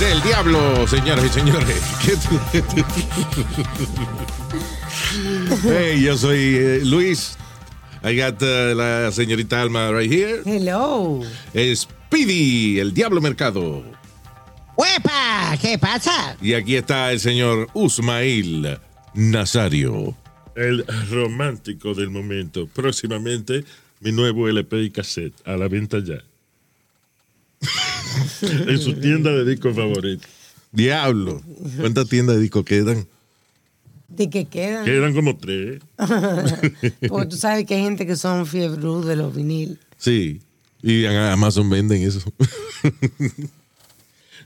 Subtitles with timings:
[0.00, 1.82] El diablo, señoras y señores.
[2.04, 2.40] ¿Qué tú-
[5.68, 7.36] hey, yo soy eh, Luis.
[8.02, 10.40] I got uh, la señorita Alma right here.
[10.46, 11.20] Hello.
[11.52, 13.84] Es Speedy, el diablo mercado.
[14.76, 15.58] ¡Huepa!
[15.60, 16.34] ¿Qué pasa?
[16.40, 18.78] Y aquí está el señor Usmail
[19.12, 20.16] Nazario.
[20.56, 22.66] El romántico del momento.
[22.66, 23.64] Próximamente,
[24.00, 26.22] mi nuevo LP y cassette a la venta ya.
[28.42, 30.26] en su tienda de discos favorita.
[30.72, 31.42] Diablo.
[31.78, 33.06] ¿Cuántas tiendas de discos quedan?
[34.08, 34.84] ¿De qué quedan?
[34.84, 35.80] Quedan como tres.
[37.08, 39.78] Porque tú sabes que hay gente que son fiebrudos de los vinil.
[39.98, 40.40] Sí.
[40.82, 42.20] Y en Amazon venden eso.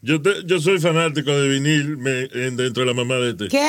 [0.02, 3.48] Yo, te- yo soy fanático de vinil me- en- dentro de la mamá de este.
[3.48, 3.66] ¿Qué?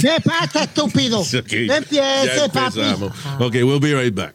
[0.00, 1.20] ¿Qué pasa, estúpido?
[1.20, 2.80] Ok, No ya empieces, papi.
[2.80, 3.12] empezamos.
[3.38, 4.34] Ok, we'll be right back.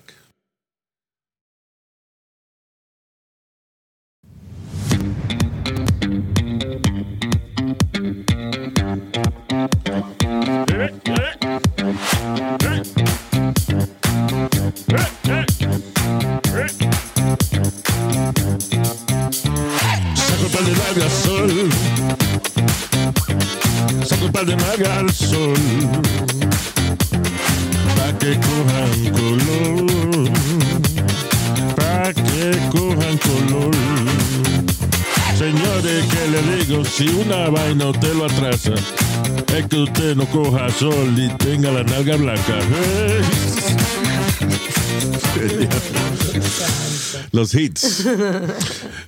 [21.02, 21.70] Al sol.
[24.06, 25.58] Saco un par de nalgas al sol.
[27.96, 30.30] Pa' que cojan color.
[31.76, 33.76] Pa' que cojan color.
[35.38, 38.76] Señores, que le digo, si una vaina usted lo atrasa,
[39.56, 42.60] es que usted no coja sol y tenga la nalga blanca.
[47.32, 48.06] Los hits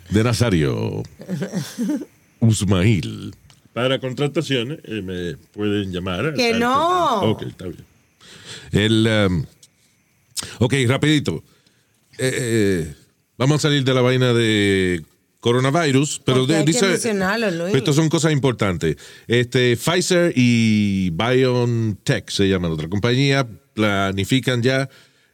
[0.09, 1.03] de Nazario.
[2.39, 3.33] Usmail.
[3.73, 6.33] Para contrataciones, eh, me pueden llamar.
[6.33, 7.21] Que al- no.
[7.31, 7.85] Ok, está bien.
[8.71, 9.45] El, um,
[10.59, 11.43] ok, rapidito.
[12.17, 12.95] Eh, eh,
[13.37, 15.03] vamos a salir de la vaina de
[15.39, 16.95] coronavirus, pero de- dice...
[16.95, 18.97] Estas son cosas importantes.
[19.27, 24.89] Este, Pfizer y BioNTech se llaman otra compañía, planifican ya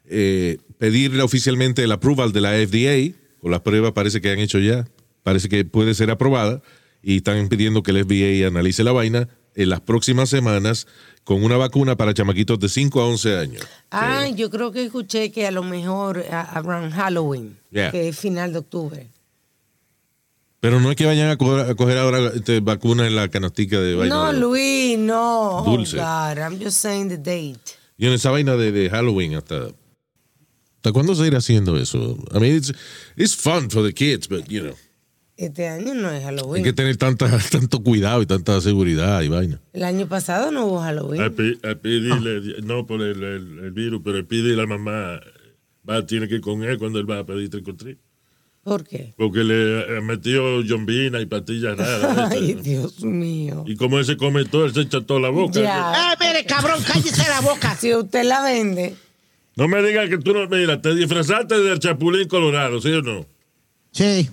[0.05, 4.59] eh, pedirle oficialmente el approval de la FDA, o las pruebas parece que han hecho
[4.59, 4.85] ya,
[5.23, 6.61] parece que puede ser aprobada,
[7.01, 10.85] y están pidiendo que el FDA analice la vaina en las próximas semanas
[11.23, 13.63] con una vacuna para chamaquitos de 5 a 11 años.
[13.91, 17.89] Ah, yo creo que escuché que a lo mejor around Halloween, Yeah.
[17.91, 19.07] que es final de octubre.
[20.59, 23.79] Pero no es que vayan a coger, a coger ahora este, vacuna en la canastica
[23.79, 24.13] de vaina.
[24.13, 25.63] No, de- Luis, no.
[25.65, 25.97] Dulce.
[25.97, 27.77] Oh, God, I'm just saying the date.
[27.97, 29.69] Y en esa vaina de, de Halloween hasta.
[30.83, 32.17] ¿Hasta cuándo se irá haciendo eso?
[32.35, 32.73] I mean, it's,
[33.15, 34.75] it's fun for the kids, but, you know,
[35.37, 36.61] Este año no es hay Halloween.
[36.61, 39.61] que tener tanta, tanto cuidado y tanta seguridad y vaina.
[39.71, 41.21] El año pasado no hubo Halloween.
[41.21, 44.55] A, Pi- a Pidi le- no por el, el- el virus, pero el Pidi y
[44.57, 45.21] la mamá
[45.89, 47.97] va, tiene que ir con él cuando él va a pedir treat.
[48.65, 49.13] ¿Por qué?
[49.17, 52.29] Porque le eh, metió jombina y pastillas raras.
[52.33, 53.63] Ay, Dios mío.
[53.65, 55.61] y como él se come todo, él se echa toda la boca.
[55.61, 56.13] Ya.
[56.13, 57.73] ¡Eh, mire, cabrón, cállese la boca!
[57.77, 58.95] Si usted la vende,
[59.55, 63.25] No me digas que tú no, mira, te disfrazaste del chapulín colorado, ¿sí o no?
[63.91, 64.29] Sí.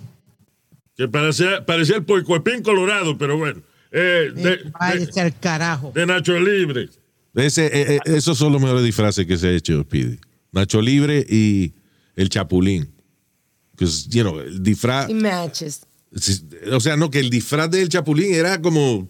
[0.97, 3.61] Que parecía, parecía el puercoespín colorado, pero bueno.
[3.91, 5.91] Eh, de, al carajo.
[5.93, 6.89] de Nacho Libre.
[7.35, 10.19] Ese, eh, eh, esos son los mejores disfraces que se ha hecho, Speedy.
[10.51, 11.73] Nacho Libre y
[12.15, 12.89] el Chapulín.
[13.71, 15.09] Because, you know, el disfraz.
[15.09, 15.81] y matches.
[16.71, 19.07] O sea, no, que el disfraz del Chapulín era como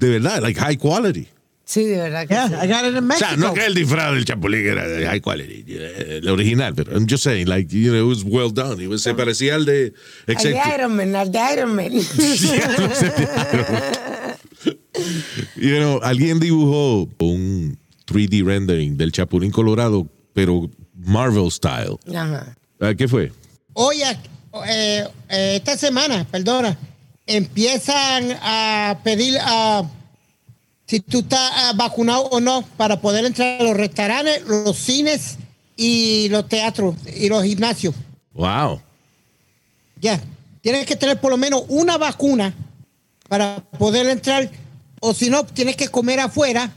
[0.00, 1.28] de verdad, like high quality.
[1.70, 2.54] Sí, de verdad que Yeah, sí.
[2.54, 3.28] I got it in O Mexico.
[3.28, 6.90] sea, no que el disfraz del Chapulín era de high quality, eh, el original, pero
[6.92, 8.82] I'm just saying, like, you know, it was well done.
[8.82, 9.92] It was- se parecía al de.
[10.26, 11.92] Al de Iron Man, al de Iron Man.
[15.56, 21.96] You know, alguien dibujó un 3D rendering del Chapulín Colorado, pero Marvel style.
[22.14, 22.54] Ajá.
[22.80, 23.32] Ah, ¿Qué fue?
[23.74, 24.04] Oye,
[24.66, 26.76] eh, eh, esta semana, perdona,
[27.26, 29.84] empiezan a pedir a
[30.90, 35.38] si tú estás ah, vacunado o no para poder entrar a los restaurantes, los cines
[35.76, 37.94] y los teatros y los gimnasios.
[38.32, 38.80] Wow.
[40.00, 40.20] Ya,
[40.60, 42.52] tienes que tener por lo menos una vacuna
[43.28, 44.50] para poder entrar,
[45.00, 46.72] o si no, tienes que comer afuera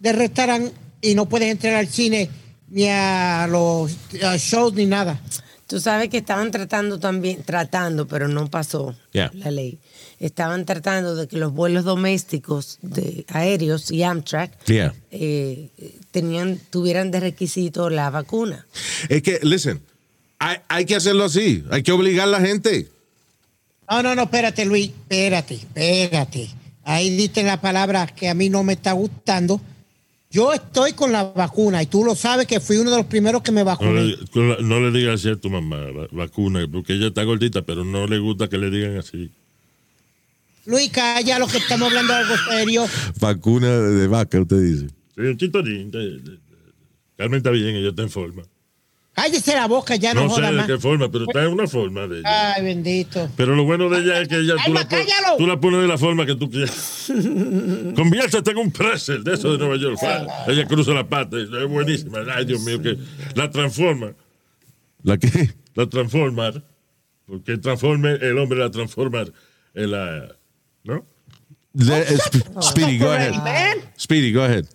[0.00, 2.28] del restaurante y no puedes entrar al cine
[2.68, 3.92] ni a los
[4.24, 5.20] a shows ni nada.
[5.68, 9.30] Tú sabes que estaban tratando también, tratando, pero no pasó Yeah.
[9.34, 9.78] la ley.
[10.22, 14.94] Estaban tratando de que los vuelos domésticos de aéreos y Amtrak Yeah.
[15.10, 15.68] eh,
[16.12, 18.64] tenían, tuvieran de requisito la vacuna.
[19.08, 19.80] Es que, listen,
[20.38, 21.64] hay, hay que hacerlo así.
[21.70, 22.88] Hay que obligar a la gente.
[23.90, 26.48] No, no, no, espérate, Luis, espérate, espérate.
[26.84, 29.60] Ahí diste la palabra que a mí no me está gustando.
[30.30, 33.42] Yo estoy con la vacuna y tú lo sabes que fui uno de los primeros
[33.42, 34.04] que me No vacuné.
[34.04, 37.24] le, con la- no le digas así a tu mamá, va- vacuna, porque ella está
[37.24, 39.30] gordita, pero no le gusta que le digan así.
[40.64, 42.86] Luis, calla lo que estamos hablando de algo serio.
[43.20, 44.86] Vacuna de vaca, usted dice.
[45.14, 45.90] Sí, un chintorín.
[45.90, 46.38] de- de- de-
[47.16, 48.42] Carmen está bien, ella está en forma.
[49.14, 50.66] Cállese la boca, ya no, No sé joda de más.
[50.66, 52.54] qué forma, pero está en una forma de ella.
[52.54, 53.28] Ay, bendito.
[53.36, 55.36] Pero lo bueno de ella es que ella, tú, Alma, la, pon- cállalo.
[55.36, 57.12] tú la pones de la forma que tú quieras.
[57.94, 59.98] Conviértete en un pretzel de eso de Nueva York.
[60.00, 60.24] Fa.
[60.50, 62.20] Ella cruza la pata, es buenísima.
[62.34, 62.96] Ay, Dios mío, que
[63.34, 64.14] la transforma.
[65.02, 65.50] ¿La qué?
[65.74, 66.62] La transformar.
[67.26, 69.24] Porque transforme, el hombre la transforma
[69.74, 70.36] en la.
[70.84, 71.04] ¿No?
[71.74, 73.32] Sp- Speedy, go ahead.
[73.98, 74.66] Speedy, go ahead.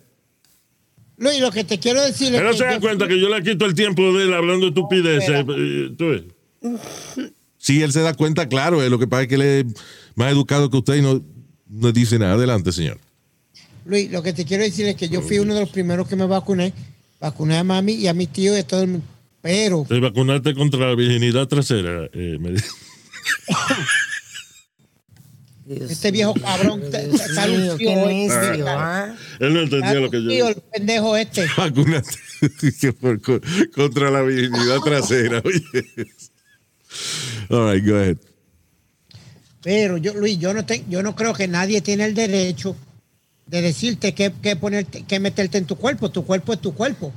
[1.16, 3.28] Luis, lo que te quiero decir es no que se da yo- cuenta que yo
[3.28, 5.44] le quito el tiempo de él hablando de estupideces.
[5.48, 6.28] eh.
[7.56, 8.82] Sí, él se da cuenta, claro.
[8.82, 9.64] eh, Lo que pasa es que él es
[10.14, 11.22] más educado que usted y no,
[11.68, 12.34] no dice nada.
[12.34, 12.98] Adelante, señor.
[13.84, 16.14] Luis, lo que te quiero decir es que yo fui uno de los primeros que
[16.16, 16.72] me vacuné.
[17.20, 19.06] Vacuné a mami y a mi tío y a todo el mundo.
[19.40, 22.08] Pero, De vacunarte contra la virginidad trasera.
[22.12, 22.54] eh, me.
[25.68, 28.14] Dios este viejo cabrón te- te- Dios está mío, lucido qué hoy.
[28.26, 29.14] necio, ¿ah?
[29.38, 31.46] Él no entendía lo que yo el pendejo este.
[33.22, 33.40] Co-
[33.74, 35.42] contra la virginidad trasera.
[35.44, 35.60] Oye.
[37.50, 38.16] All right, go ahead.
[39.62, 42.76] Pero yo, Luis, yo no, te- yo no creo que nadie tiene el derecho
[43.46, 46.10] de decirte qué, qué ponerte, qué meterte en tu cuerpo.
[46.10, 47.12] Tu cuerpo es tu cuerpo.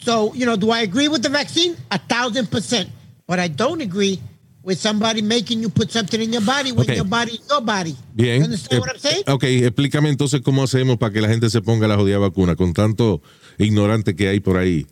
[0.00, 1.74] So, you know, do I agree with the vaccine?
[1.90, 2.90] A thousand percent.
[3.26, 4.20] But I don't agree
[4.66, 6.96] with somebody making you put something in your body when Okay.
[6.96, 7.94] your body is your body.
[8.14, 8.38] Bien.
[8.40, 9.22] You understand what I'm saying?
[9.28, 12.72] Ok, explícame entonces cómo hacemos para que la gente se ponga la jodida vacuna con
[12.72, 13.22] tanto
[13.58, 14.86] ignorante que hay por ahí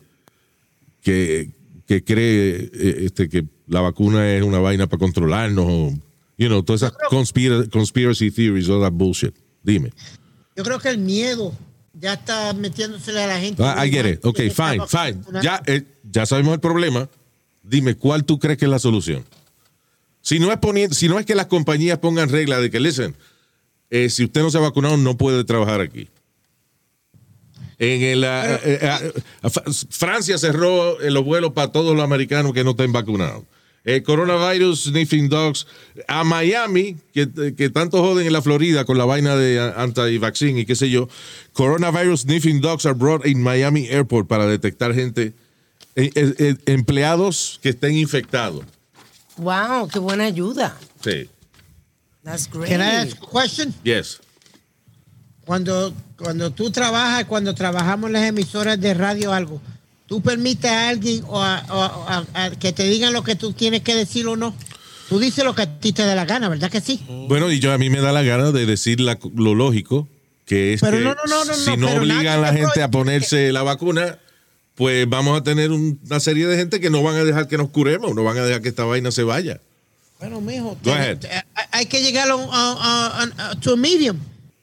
[1.01, 1.51] que,
[1.87, 5.93] que cree eh, este, que la vacuna es una vaina para controlarnos o,
[6.37, 9.33] you know, todas esas conspira- conspiracy theories, all that bullshit.
[9.61, 9.91] Dime.
[10.55, 11.53] Yo creo que el miedo
[11.93, 13.61] ya está metiéndosele a la gente.
[13.63, 14.25] Ah, I get it.
[14.25, 15.21] Ok, fine, fine.
[15.43, 17.09] Ya, eh, ya sabemos el problema.
[17.61, 19.23] Dime, ¿cuál tú crees que es la solución?
[20.25, 23.15] Si no es, poniendo, si no es que las compañías pongan reglas de que, listen,
[23.91, 26.09] eh, si usted no se ha vacunado, no puede trabajar aquí.
[27.77, 28.99] En el, ah, eh, ah,
[29.43, 29.49] ah,
[29.91, 33.43] Francia cerró eh, los vuelos para todos los americanos que no estén vacunados.
[33.83, 35.67] El coronavirus sniffing dogs
[36.07, 40.65] a Miami, que, que tanto joden en la Florida con la vaina de anti-vaccine y
[40.65, 41.07] qué sé yo.
[41.53, 45.33] Coronavirus sniffing dogs are brought in Miami Airport para detectar gente,
[45.95, 48.65] eh, eh, eh, empleados que estén infectados.
[49.37, 50.77] Wow, qué buena ayuda.
[51.03, 51.29] Sí.
[52.23, 52.69] That's great.
[52.69, 53.73] Can I ask a question?
[53.83, 54.19] Yes.
[55.45, 59.61] Cuando, cuando tú trabajas, cuando trabajamos en las emisoras de radio o algo,
[60.07, 63.35] ¿tú permites a alguien o a, o a- a- a que te digan lo que
[63.35, 64.55] tú tienes que decir o no?
[65.07, 67.05] Tú dices lo que a ti te da la gana, ¿verdad que sí?
[67.29, 70.07] Bueno, y yo a mí me da la gana de decir la- lo lógico,
[70.45, 72.89] que es Pero que no, no, no, no, si no, obligan a la gente a
[72.89, 74.17] ponerse la vacuna,
[74.75, 77.57] pues vamos a tener un- una serie de gente que no van a dejar que
[77.57, 79.61] nos curemos, no van a dejar que esta vaina se vaya.
[80.19, 81.17] Bueno, mijo, Go te- ahead.
[81.19, 81.29] te-
[81.71, 84.17] hay- que llegar a, un- a- a- a- to a medium.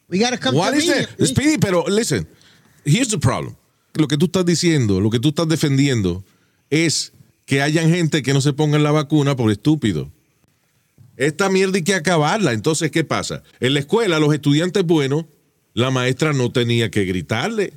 [0.09, 1.07] We gotta come What to a is medium.
[1.19, 1.27] it?
[1.27, 2.27] Speedy, pero listen,
[2.85, 3.55] here's the problem.
[3.95, 6.25] Lo que tú estás diciendo, lo que tú estás defendiendo
[6.71, 7.13] es
[7.45, 10.11] que hayan gente que no se ponga la vacuna por estúpido.
[11.17, 12.53] Esta mierda hay que acabarla.
[12.53, 13.43] Entonces, ¿qué pasa?
[13.61, 15.27] En la escuela, los estudiantes buenos,
[15.75, 17.75] la maestra no tenía que gritarle.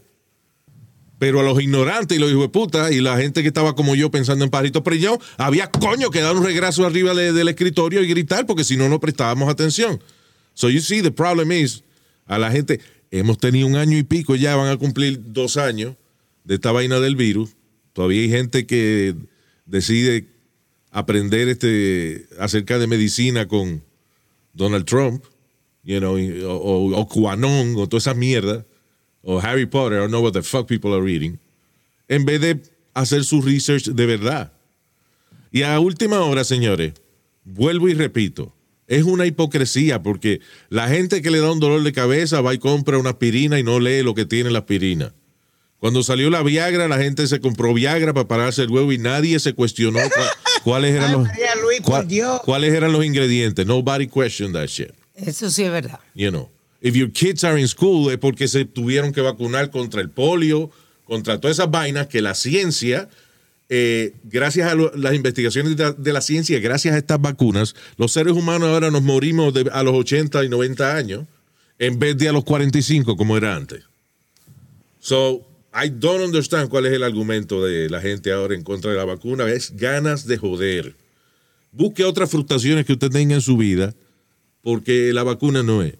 [1.25, 3.95] Pero a los ignorantes y los hijos de puta y la gente que estaba como
[3.95, 8.03] yo pensando en pajaritos preñados, había coño que dar un regreso arriba de- del escritorio
[8.03, 9.99] y gritar porque si no, no prestábamos atención.
[10.53, 11.81] So you see, the problem is,
[12.27, 12.79] a la gente,
[13.09, 15.95] hemos tenido un año y pico ya, van a cumplir dos años
[16.43, 17.55] de esta vaina del virus.
[17.93, 19.15] Todavía hay gente que
[19.65, 20.27] decide
[20.91, 23.81] aprender este acerca de medicina con
[24.53, 25.23] Donald Trump,
[25.83, 28.63] you know, o, o, o o toda esa mierda,
[29.25, 31.39] o Harry Potter, I don't know what the fuck people are reading,
[32.07, 32.61] en vez de
[32.93, 34.51] hacer su research de verdad.
[35.51, 36.93] Y a última hora, señores,
[37.43, 38.53] vuelvo y repito,
[38.87, 42.59] es una hipocresía porque la gente que le da un dolor de cabeza va y
[42.59, 45.13] compra una aspirina y no lee lo que tiene la aspirina.
[45.79, 49.39] Cuando salió la Viagra, la gente se compró Viagra para pararse el huevo y nadie
[49.39, 49.99] se cuestionó
[50.63, 51.27] cuáles eran los
[51.61, 51.81] Luis,
[52.43, 53.65] cuáles eran los ingredientes.
[53.65, 54.91] Nobody questioned that shit.
[55.15, 55.99] Eso sí es verdad.
[56.13, 56.49] You know,
[56.85, 60.69] if your kids are in school es porque se tuvieron que vacunar contra el polio,
[61.05, 63.09] contra todas esas vainas que la ciencia
[63.67, 68.69] eh, gracias a las investigaciones de, la ciencia, gracias a estas vacunas, los seres humanos
[68.69, 71.25] ahora nos morimos a los 80 y 90 años
[71.79, 73.83] en vez de a los 45 como era antes.
[74.99, 78.97] So, I don't understand cuál es el argumento de la gente ahora en contra de
[78.97, 79.49] la vacuna.
[79.49, 80.95] Es ganas de joder.
[81.71, 83.95] Busque otras frustraciones que usted tenga en su vida
[84.61, 85.95] porque la vacuna no es.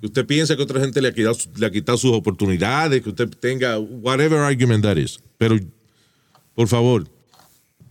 [0.00, 3.08] Que usted piensa que otra gente le ha quitado, le ha quitado sus oportunidades, que
[3.08, 5.18] usted tenga whatever argument that is.
[5.38, 5.58] Pero,
[6.54, 7.06] por favor,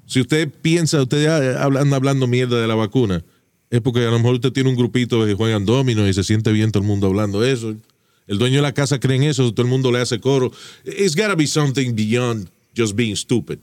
[0.06, 3.24] si usted piensa, usted ya habla- anda hablando mierda de la vacuna,
[3.70, 6.52] es porque a lo mejor usted tiene un grupito que juegan domino y se siente
[6.54, 7.76] bien todo el mundo hablando eso.
[8.26, 10.52] El dueño de la casa cree en eso, todo el mundo le hace coro.
[10.86, 12.48] It's gotta be something beyond
[12.78, 13.60] just being stupid.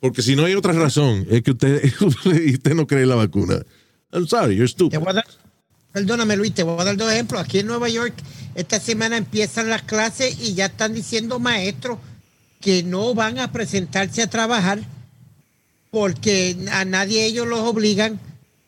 [0.00, 1.82] Porque si no hay otra razón, es que usted,
[2.54, 3.62] usted no cree en la vacuna.
[4.12, 4.98] I'm sorry, you're Te stupid.
[4.98, 5.24] voy a
[5.96, 7.40] perdóname, Luis, te voy a dar dos ejemplos.
[7.40, 8.12] Aquí en Nueva York,
[8.54, 11.98] esta semana empiezan las clases y ya están diciendo maestros
[12.60, 14.78] que no van a presentarse a trabajar
[15.90, 18.20] porque a nadie ellos los obligan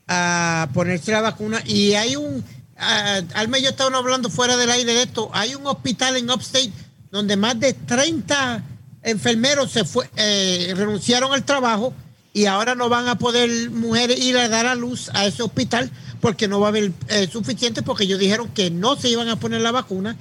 [0.06, 1.62] a ponerse la vacuna.
[1.66, 2.42] Y hay un,
[2.78, 6.30] ah, Alma y yo estábamos hablando fuera del aire de esto, hay un hospital en
[6.30, 6.72] Upstate
[7.10, 8.62] donde más de 30
[9.02, 9.82] enfermeros se
[10.16, 11.92] eh, renunciaron al trabajo
[12.32, 15.90] y ahora no van a poder mujeres ir a dar a luz a ese hospital
[16.20, 19.36] porque no va a haber eh, suficiente porque ellos dijeron que no se iban a
[19.38, 20.16] poner la vacuna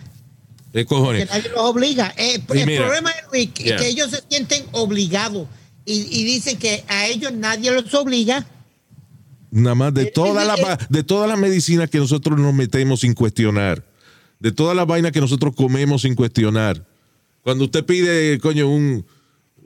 [0.74, 1.30] ¿Qué que cojones?
[1.30, 2.14] nadie los obliga.
[2.18, 3.78] Eh, el mira, problema es que- yeah.
[3.78, 5.48] que ellos se sienten obligados
[5.86, 8.46] y, y dicen que a ellos nadie los obliga.
[9.50, 10.86] Nada más de Eh, todas las eh.
[10.90, 13.84] de todas las medicinas que nosotros nos metemos sin cuestionar,
[14.40, 16.86] de todas las vainas que nosotros comemos sin cuestionar.
[17.44, 19.06] Cuando usted pide, coño, un,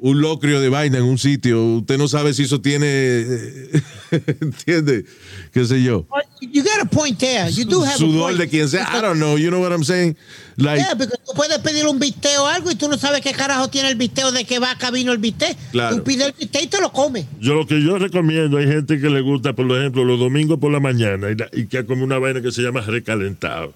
[0.04, 3.82] un locrio de vaina en un sitio, usted no sabe si eso tiene, eh,
[4.42, 5.06] ¿entiende?
[5.54, 6.08] ¿Qué sé yo?
[6.42, 7.52] You got a point there.
[7.52, 8.40] You do have a Sudor point.
[8.40, 8.88] de quien sea.
[8.98, 9.38] I don't know.
[9.38, 10.18] You know what I'm saying?
[10.58, 13.32] Like, Yeah, porque tú puedes pedir un bistec o algo y tú no sabes qué
[13.32, 15.56] carajo tiene el bistec de qué vaca vino el bistec.
[15.72, 15.98] Claro.
[15.98, 17.26] Tú pides el bistec y te lo comes.
[17.40, 20.72] Yo lo que yo recomiendo, hay gente que le gusta, por ejemplo, los domingos por
[20.72, 23.74] la mañana y, la- y que come una vaina que se llama recalentado.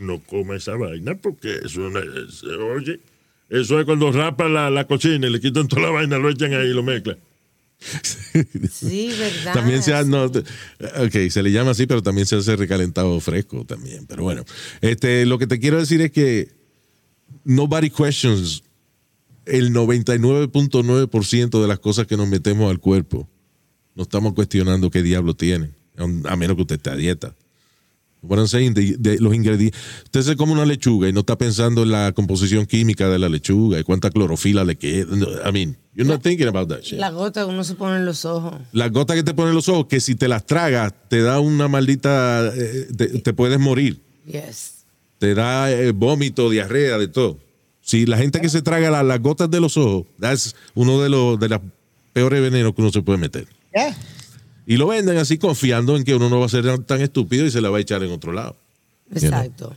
[0.00, 3.00] No come esa vaina porque eso no es, oye,
[3.60, 6.52] eso es cuando rapan la, la cocina y le quitan toda la vaina, lo echan
[6.54, 7.18] ahí y lo mezclan.
[8.72, 9.52] Sí, verdad.
[9.52, 13.64] También se hace, no, ok, se le llama así, pero también se hace recalentado fresco
[13.64, 14.06] también.
[14.06, 14.44] Pero bueno,
[14.80, 16.48] este, lo que te quiero decir es que
[17.44, 18.62] nobody questions
[19.44, 23.28] el 99.9% de las cosas que nos metemos al cuerpo.
[23.94, 27.36] No estamos cuestionando qué diablo tiene, a menos que usted esté a dieta.
[28.26, 29.78] What I'm saying, de, de los ingredientes.
[30.04, 33.28] Usted se come una lechuga y no está pensando en la composición química de la
[33.28, 35.06] lechuga y cuánta clorofila le queda.
[35.48, 38.04] I mean, you're not thinking about that shit La gota que uno se pone en
[38.04, 38.54] los ojos.
[38.72, 41.40] las gotas que te ponen en los ojos, que si te las tragas, te da
[41.40, 42.52] una maldita.
[42.54, 44.00] eh, te, te puedes morir.
[44.26, 44.84] Yes.
[45.18, 47.38] Te da eh, vómito, diarrea, de todo.
[47.80, 51.08] Si la gente que se traga la- las gotas de los ojos, es uno de
[51.10, 51.60] los de los
[52.14, 53.46] peores venenos que uno se puede meter.
[53.74, 53.96] Yeah.
[54.66, 57.50] Y lo venden así confiando en que uno no va a ser tan estúpido y
[57.50, 58.56] se la va a echar en otro lado.
[59.14, 59.72] Exacto.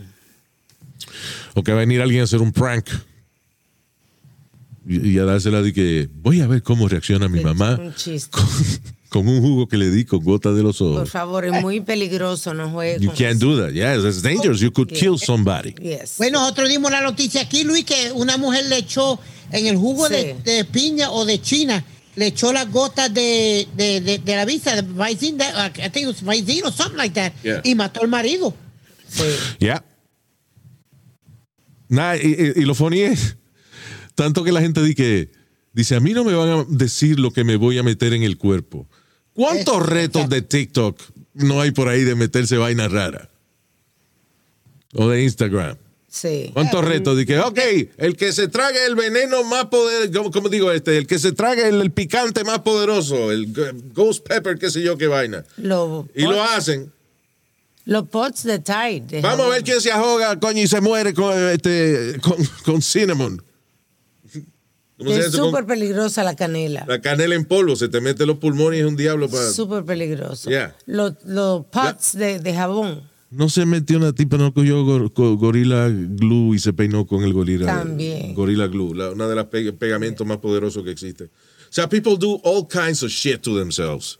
[1.56, 2.88] O que va a venir alguien a hacer un prank.
[4.88, 8.30] Y, y a dársela de que voy a ver cómo reacciona mi mamá Un chiste.
[8.32, 8.46] con,
[9.10, 11.10] con un jugo que le di con gotas de los Por ojos.
[11.10, 13.48] favor, es muy peligroso, no juegues You can't eso.
[13.48, 13.74] do that.
[13.74, 14.62] Yes, it's dangerous.
[14.62, 15.74] You could kill somebody.
[15.82, 16.16] Yes.
[16.18, 19.20] Bueno, nosotros dimos la noticia aquí, Luis, que una mujer le echó
[19.52, 20.14] en el jugo Sí.
[20.14, 21.84] de, de piña o de china,
[22.18, 24.82] le echó las gotas de, de, de, de la visa, de
[25.78, 26.24] I think it was
[26.66, 27.62] or something like that, Yeah.
[27.64, 28.56] y mató al marido.
[29.08, 29.24] Sí.
[29.60, 29.84] Yeah.
[31.90, 33.38] Nah, y, y- y lo funny es,
[34.16, 35.32] tanto que la gente dice que,
[35.74, 38.24] dice, a mí no me van a decir lo que me voy a meter en
[38.24, 38.88] el cuerpo.
[39.34, 41.00] ¿Cuántos retos de TikTok
[41.36, 43.30] no hay por ahí de meterse vaina rara?
[44.96, 45.78] O de Instagram.
[46.20, 46.50] Sí.
[46.54, 47.24] ¿Cuántos retos?
[47.26, 47.60] Que, ok,
[47.98, 50.98] el que se trague el veneno más poderoso, ¿cómo, digo este?
[50.98, 53.54] El que se trague el, el picante más poderoso, el
[53.94, 55.44] ghost pepper, qué sé yo, qué vaina.
[55.58, 56.92] Lo- Y lo hacen.
[57.86, 59.02] Los pots de Tide.
[59.08, 62.82] de Vamos a ver quién se ahoga, coño, y se muere con, este, con, con
[62.82, 63.42] cinnamon.
[64.98, 66.84] ¿Cómo se Es súper peligrosa la canela.
[66.88, 69.52] La canela en polvo, se te mete los pulmones y es un diablo para...
[69.52, 70.50] Súper peligroso.
[70.50, 70.76] Yeah.
[70.88, 75.90] Los, los pots de, de jabón No se metió una tipa, no cogió gor- gorila
[75.90, 77.66] glue y se peinó con el gorila.
[77.66, 78.34] También.
[78.34, 81.26] Gorila glue, la- una de las pe- pegamentos más poderosos que existe.
[81.26, 81.30] O
[81.72, 84.20] sea, people do all kinds of shit to themselves.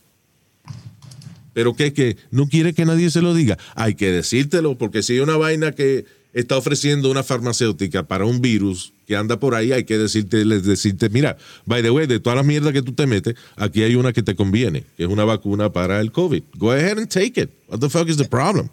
[1.54, 3.56] Pero que que no quiere que nadie se lo diga.
[3.74, 8.40] Hay que decírtelo, porque si hay una vaina que está ofreciendo una farmacéutica para un
[8.42, 12.20] virus que anda por ahí, hay que decirte, les decirte, mira, by the way, de
[12.20, 15.08] todas las mierdas que tú te metes, aquí hay una que te conviene, que es
[15.08, 16.42] una vacuna para el COVID.
[16.58, 17.50] Go ahead and take it.
[17.68, 18.68] What the fuck is the problem?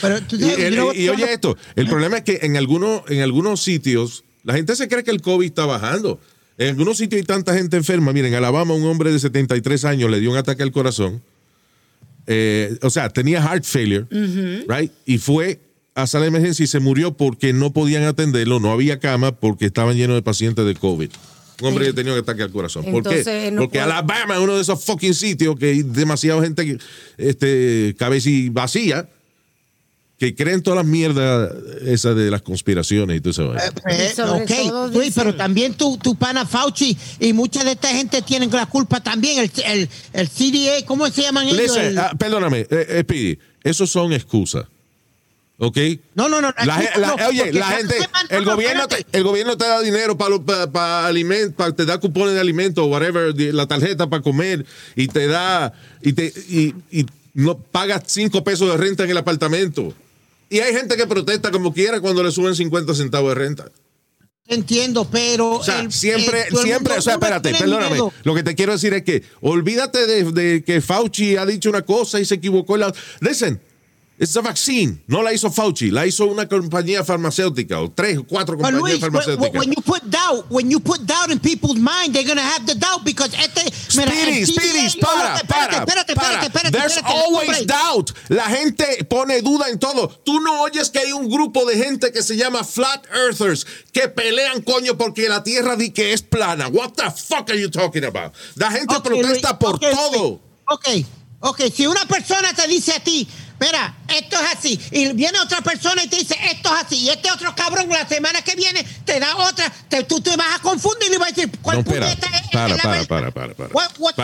[0.00, 3.62] Pero tú Y, el- y oye esto, el problema es que en algunos, en algunos
[3.62, 6.20] sitios la gente se cree que el COVID está bajando.
[6.58, 8.12] En algunos sitios hay tanta gente enferma.
[8.12, 11.22] Miren, en Alabama un hombre de 73 años le dio un ataque al corazón.
[12.26, 14.06] Eh, o sea, tenía heart failure,
[14.68, 14.90] right?
[15.04, 15.60] Y fue
[15.94, 19.66] a sala de emergencia y se murió porque no podían atenderlo, no había cama porque
[19.66, 21.10] estaban llenos de pacientes de COVID.
[21.60, 22.84] Un hombre que tenía un ataque al corazón.
[22.84, 23.18] ¿Por qué?
[23.20, 26.78] Entonces, no porque puede- Alabama es uno de esos fucking sitios que hay demasiada gente
[27.16, 29.08] este, cabeza y vacía
[30.18, 31.50] que creen todas las mierdas
[31.82, 33.54] esas de las conspiraciones y todo eso.
[33.56, 37.64] Eh, Y sobre ok, todo Luis, dicen- pero también tu, tu pana Fauci y mucha
[37.64, 39.38] de esta gente tienen la culpa también.
[39.40, 41.58] El, el, el CDA, ¿cómo se llaman ellos?
[41.60, 44.66] Listen, ah, perdóname, eh, eh, Speedy, esos son excusas.
[45.56, 45.78] ¿Ok?
[46.16, 46.52] no, no, no.
[46.64, 47.94] La la- no, oye, la gente,
[48.30, 50.38] el no, gobierno, te, el gobierno te da dinero para
[50.70, 54.66] para alimentos, te da cupones de alimentos, whatever, la tarjeta para comer
[54.96, 59.16] y te da y te y, y no pagas cinco pesos de renta en el
[59.18, 59.94] apartamento.
[60.50, 63.70] Y hay gente que protesta como quiera cuando le suben 50 centavos de renta.
[64.46, 65.52] Entiendo, pero.
[65.52, 67.92] O sea, el- siempre, el siempre, o sea, espérate, perdóname.
[67.92, 68.12] miedo.
[68.24, 71.82] Lo que te quiero decir es que olvídate de, de que Fauci ha dicho una
[71.82, 72.76] cosa y se equivocó.
[72.76, 73.58] La, listen,
[74.18, 75.02] it's a vaccine.
[75.08, 79.00] No la hizo Fauci, la hizo una compañía farmacéutica o tres o cuatro compañías Luis,
[79.00, 79.58] farmacéuticas.
[79.58, 82.74] when you put doubt, when you put doubt in people's mind, they're gonna have the
[82.74, 83.72] doubt because este.
[83.74, 86.42] Speedy, Speedy, CDA para, espérate, para, espérate, para.
[86.42, 88.12] espérate, espérate, There's always doubt.
[88.28, 90.08] La gente pone duda en todo.
[90.24, 94.08] Tú no oyes que hay un grupo de gente que se llama Flat Earthers que
[94.08, 96.68] pelean, coño, porque la Tierra di que es plana.
[96.68, 98.32] What the fuck are you talking about?
[98.56, 100.40] La gente Ok, protesta Luis, por ok, todo.
[100.66, 100.88] Ok,
[101.40, 101.60] ok.
[101.72, 103.28] Si una persona te dice a ti,
[103.60, 107.08] mira, esto es así, y viene otra persona y te dice, esto es así, y
[107.10, 110.62] este otro cabrón la semana que viene te da otra, te- tú te vas a
[110.62, 112.06] confundir y vas a decir, ¿cuál No, espera.
[112.06, 113.74] puñeta es- Para, para, para, para, para.
[113.74, 114.14] What?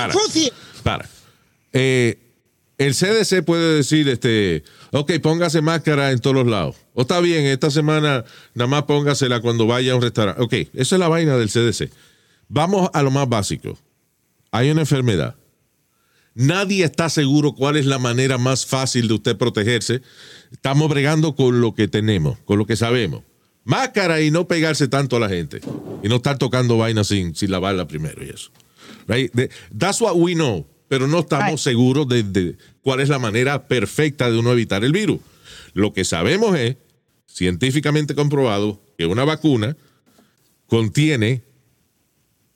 [0.82, 1.08] Para.
[1.72, 2.18] Eh,
[2.78, 6.76] el CDC puede decir, este, ok, póngase máscara en todos los lados.
[6.94, 10.42] O está bien, esta semana nada más póngasela cuando vaya a un restaurante.
[10.42, 11.90] Ok, esa es la vaina del CDC.
[12.48, 13.78] Vamos a lo más básico.
[14.50, 15.34] Hay una enfermedad.
[16.40, 20.00] Nadie está seguro cuál es la manera más fácil de usted protegerse.
[20.50, 23.22] Estamos bregando con lo que tenemos, con lo que sabemos.
[23.64, 25.60] Máscara y no pegarse tanto a la gente.
[26.02, 28.50] Y no estar tocando vainas sin, sin lavarla primero y eso.
[29.06, 29.30] Right?
[29.76, 30.66] That's what we know.
[30.88, 31.58] Pero no estamos Right.
[31.58, 35.20] seguros de, de cuál es la manera perfecta de uno evitar el virus.
[35.74, 36.76] Lo que sabemos es,
[37.26, 39.76] científicamente comprobado, que una vacuna
[40.68, 41.42] contiene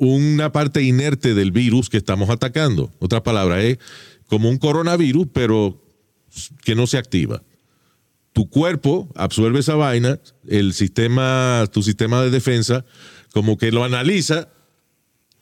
[0.06, 2.92] una parte inerte del virus que estamos atacando.
[2.98, 3.78] Otra palabra es
[4.26, 5.80] como un coronavirus, pero
[6.64, 7.42] que no se activa.
[8.32, 12.84] Tu cuerpo absorbe esa vaina, el sistema, tu sistema de defensa,
[13.32, 14.48] como que lo analiza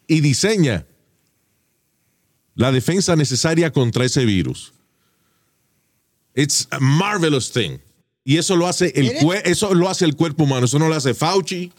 [0.07, 0.87] y diseña
[2.55, 4.75] la defensa necesaria contra ese virus.
[6.35, 7.79] It's a marvelous thing.
[8.25, 9.12] Y eso lo hace el
[9.44, 11.72] eso lo hace el cuerpo humano, eso no lo hace Fauci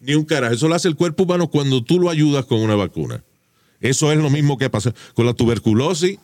[0.00, 2.74] ni un carajo, eso lo hace el cuerpo humano cuando tú lo ayudas con una
[2.74, 3.22] vacuna.
[3.80, 6.18] Eso es lo mismo que pasa con la tuberculosis,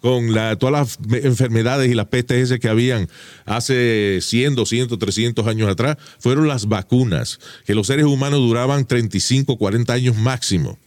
[0.00, 3.08] con todas las me- enfermedades y las pestes que habían
[3.46, 9.56] hace 100, 200, 300 años atrás, fueron las vacunas, que los seres humanos duraban 35,
[9.58, 10.78] 40 años máximo.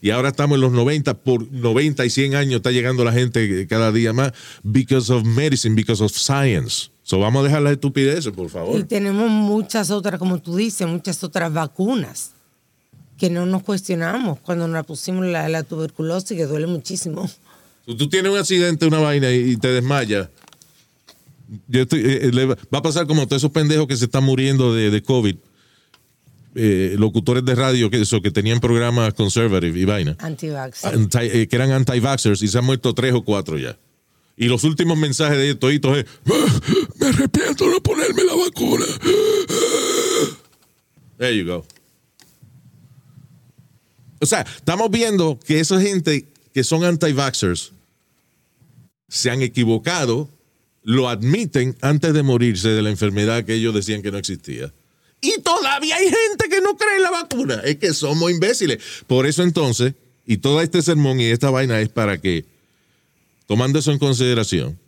[0.00, 3.66] Y ahora estamos en los 90, por 90 y 100 años está llegando la gente
[3.68, 4.32] cada día más
[4.62, 6.90] because of medicine, because of science.
[7.08, 8.82] So vamos a dejar las estupideces, por Y favor.
[8.82, 12.32] tenemos muchas otras, como tú dices, muchas otras vacunas
[13.16, 17.30] que no nos cuestionamos cuando nos pusimos la, la tuberculosis, que duele muchísimo.
[17.86, 20.28] Si tú tienes un accidente, una vaina y, y te desmayas,
[21.68, 24.06] yo estoy- eh, eh, le va va a pasar como todos esos pendejos que se
[24.06, 25.36] están muriendo de, de COVID,
[26.56, 30.48] eh, locutores de radio que, eso, que tenían programas conservative y vaina, anti-
[31.22, 33.76] eh, que eran anti-vaxxers y se han muerto tres o cuatro ya.
[34.36, 36.60] Y los últimos mensajes de toditos es, "Ah,
[37.00, 38.84] me arrepiento de no ponerme la vacuna.
[41.18, 41.64] There you go.
[44.20, 47.72] O sea, estamos viendo que esa gente que son anti-vaxxers
[49.08, 50.28] se han equivocado,
[50.82, 54.72] lo admiten antes de morirse de la enfermedad que ellos decían que no existía.
[55.20, 57.60] Y todavía hay gente que no cree en la vacuna.
[57.64, 58.78] Es que somos imbéciles.
[59.06, 59.94] Por eso entonces,
[60.26, 62.44] y todo este sermón y esta vaina es para que,
[63.46, 64.78] tomando eso en consideración,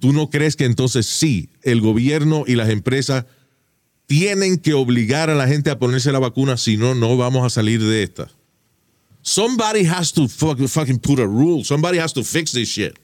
[0.00, 3.24] ¿tú no crees que entonces sí, el gobierno y las empresas
[4.06, 7.50] tienen que obligar a la gente a ponerse la vacuna, si no, no vamos a
[7.50, 8.28] salir de esta?
[9.22, 11.62] Somebody has to fuck- fucking put a rule.
[11.64, 12.98] Somebody has to fix this shit.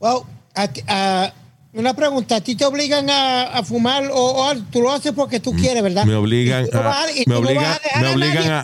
[0.00, 0.24] Well,
[0.56, 1.32] a-
[1.72, 5.38] una pregunta, ¿a ti te obligan a, a fumar o, o tú lo haces porque
[5.38, 6.04] tú quieres, verdad?
[6.04, 7.64] Me obligan a, me obligan,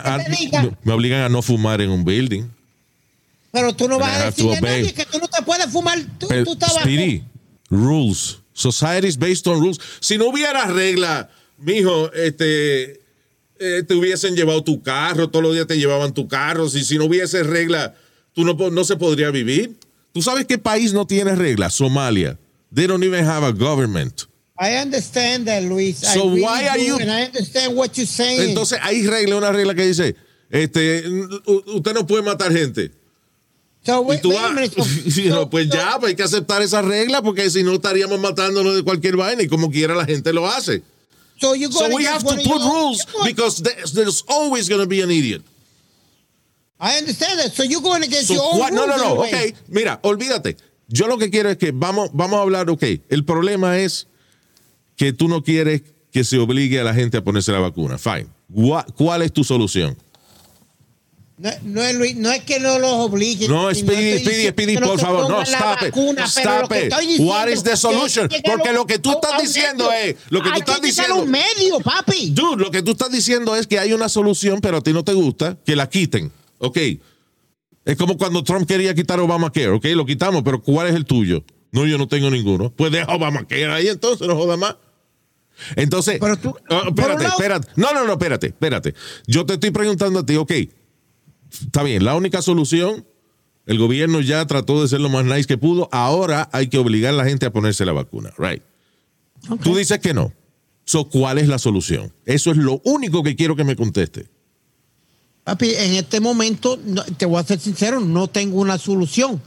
[0.03, 2.43] a obligan me obligan a no fumar en un building.
[3.51, 5.99] Pero tú no vas I a decirle a nadie que tú no te puedes fumar
[6.19, 6.57] tú, Pero, tú.
[6.81, 7.23] Speedy,
[7.69, 8.39] rules.
[8.53, 9.79] Society is based on rules.
[9.99, 13.01] Si no hubiera regla, mijo, este,
[13.59, 16.69] eh, te hubiesen llevado tu carro, todos los días te llevaban tu carro.
[16.69, 17.93] Si, si no hubiese regla,
[18.33, 19.77] tú no, no se podría vivir.
[20.11, 21.75] ¿Tú sabes qué país no tiene reglas?
[21.75, 22.37] Somalia.
[22.73, 24.23] They don't even have a government.
[24.59, 26.03] I understand that, Luis.
[26.03, 28.41] I So really why are you- And I understand what you're saying.
[28.49, 30.15] Entonces hay regla, una regla que dice,
[30.49, 31.03] este,
[31.45, 32.91] usted no puede matar gente.
[33.87, 34.69] So, Y tú vas-
[35.29, 38.75] so- pues so- ya, pues hay que aceptar esa regla porque si no estaríamos matándonos
[38.75, 40.83] de cualquier vaina y como quiera la gente lo hace.
[41.39, 45.11] So, going we have to put rules because there's, there's always going to be an
[45.11, 45.41] idiot.
[46.79, 47.53] I understand that.
[47.53, 50.57] So you're going against So, your own what- no, no, rules no, ok, mira, olvídate.
[50.89, 54.07] Yo lo que quiero es que vamos, vamos a hablar, ok, el problema es
[54.95, 57.97] que tú no quieres que se obligue a la gente a ponerse la vacuna.
[57.97, 58.27] Fine.
[58.95, 59.97] ¿Cuál es tu solución?
[61.39, 63.51] No, no, es, no es que no los obliguen.
[63.51, 66.91] No, Speedy, Speedy, Speedy, por favor, no, stop it, vacuna, stop it.
[66.99, 68.27] diciendo What is the solution?
[68.43, 72.31] Porque lo que tú estás diciendo es- lo que tú estás diciendo- un medio, papi.
[72.31, 75.03] Dude, lo que tú estás diciendo es que hay una solución, pero a ti no
[75.03, 76.31] te gusta, que la quiten.
[76.57, 76.77] Ok.
[77.85, 81.43] Es como cuando Trump quería quitar Obamacare, ok, lo quitamos, pero ¿cuál es el tuyo?
[81.71, 82.71] No, yo no tengo ninguno.
[82.75, 84.75] Pues deja Obamacare ahí entonces, no joda más.
[85.75, 87.67] Entonces, Pero tú- por espérate, espérate.
[87.75, 88.95] No, no, no, espérate, espérate.
[89.27, 90.51] Yo te estoy preguntando a ti, ok,
[91.51, 93.05] está bien, la única solución,
[93.65, 97.13] el gobierno ya trató de ser lo más nice que pudo, ahora hay que obligar
[97.13, 98.61] a la gente a ponerse la vacuna, right?
[99.63, 100.33] Tú dices que no.
[100.85, 102.13] So, ¿cuál es la solución?
[102.25, 104.29] Eso es lo único que quiero que me conteste.
[105.43, 106.79] Papi, en este momento,
[107.17, 109.41] te voy a ser sincero, no tengo una solución.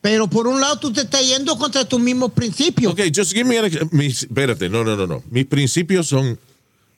[0.00, 2.92] Pero por un lado, tú te estás yendo contra tus mismos principios.
[2.92, 5.22] Ok, just give me an mis- espérate, no, no, no, no.
[5.30, 6.38] Mis principios son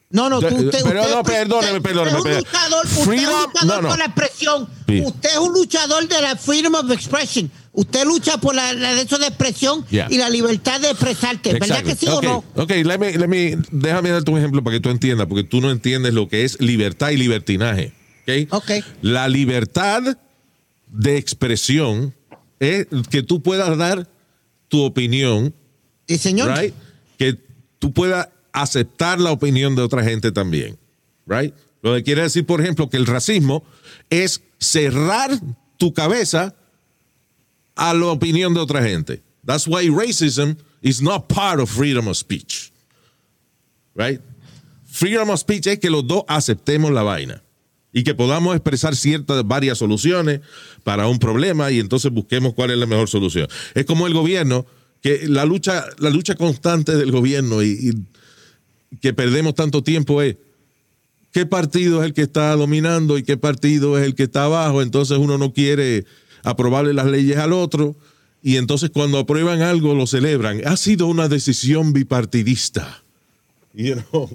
[0.08, 2.98] No, no, tú, usted, pero usted- no, perdóneme, perdóneme, Usted es un luchador, usted es
[2.98, 3.88] un Freedom- luchador no, no.
[3.88, 4.68] por la expresión.
[4.86, 5.02] Sí.
[5.04, 7.50] Usted es un luchador de la freedom of expression.
[7.72, 10.06] Usted lucha por la, la derecho de expresión Yeah.
[10.08, 11.52] y la libertad de expresarte.
[11.54, 12.44] ¿Verdad que sí o no?
[12.54, 15.60] Ok, let me- let me- déjame darte un ejemplo para que tú entiendas, porque tú
[15.60, 17.92] no entiendes lo que es libertad y libertinaje.
[18.50, 18.70] Ok.
[19.02, 20.02] La libertad
[20.88, 22.14] de expresión
[22.60, 24.08] es que tú puedas dar
[24.68, 25.52] tu opinión,
[26.08, 26.56] Sí, señor.
[26.58, 26.74] right?
[27.18, 27.38] Que
[27.78, 30.78] tú puedas aceptar la opinión de otra gente también,
[31.26, 31.54] right?
[31.82, 33.62] Lo que quiere decir, por ejemplo, que el racismo
[34.10, 35.30] es cerrar
[35.76, 36.56] tu cabeza
[37.76, 39.22] a la opinión de otra gente.
[39.44, 42.72] That's why racism is not part of freedom of speech.
[43.94, 44.20] Right?
[44.86, 47.42] Freedom of speech es que los dos aceptemos la vaina
[47.92, 50.40] y que podamos expresar ciertas varias soluciones
[50.82, 53.48] para un problema y entonces busquemos cuál es la mejor solución.
[53.74, 54.66] Es como el gobierno
[55.02, 57.92] que la lucha la lucha constante del gobierno y, y
[59.00, 60.36] que perdemos tanto tiempo es
[61.32, 64.82] qué partido es el que está dominando y qué partido es el que está abajo.
[64.82, 66.04] Entonces uno no quiere
[66.42, 67.96] aprobarle las leyes al otro
[68.42, 70.60] y entonces cuando aprueban algo lo celebran.
[70.66, 73.02] Ha sido una decisión bipartidista.
[73.74, 74.30] You know.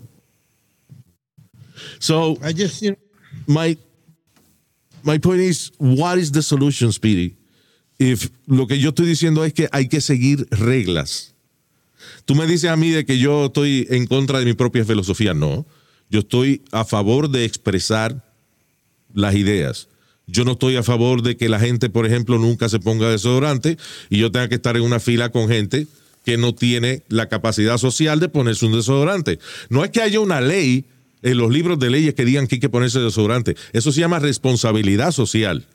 [2.00, 3.00] So I just, you know,
[3.48, 3.78] my
[5.04, 7.38] my point is, what is the solution, Speedy?
[7.98, 11.34] If lo que yo estoy diciendo es que hay que seguir reglas.
[12.32, 15.34] Tú me dices a mí de que yo estoy en contra de mi propia filosofía.
[15.34, 15.66] No.
[16.10, 18.24] Yo estoy a favor de expresar
[19.14, 19.90] las ideas.
[20.28, 23.78] Yo no estoy a favor de que la gente, por ejemplo, nunca se ponga desodorante
[24.10, 25.88] y yo tenga que estar en una fila con gente
[26.24, 29.38] que no tiene la capacidad social de ponerse un desodorante.
[29.68, 30.86] No es que haya una ley
[31.24, 33.58] en los libros de leyes que digan que hay que ponerse desodorante.
[33.74, 35.66] Eso se llama responsabilidad social.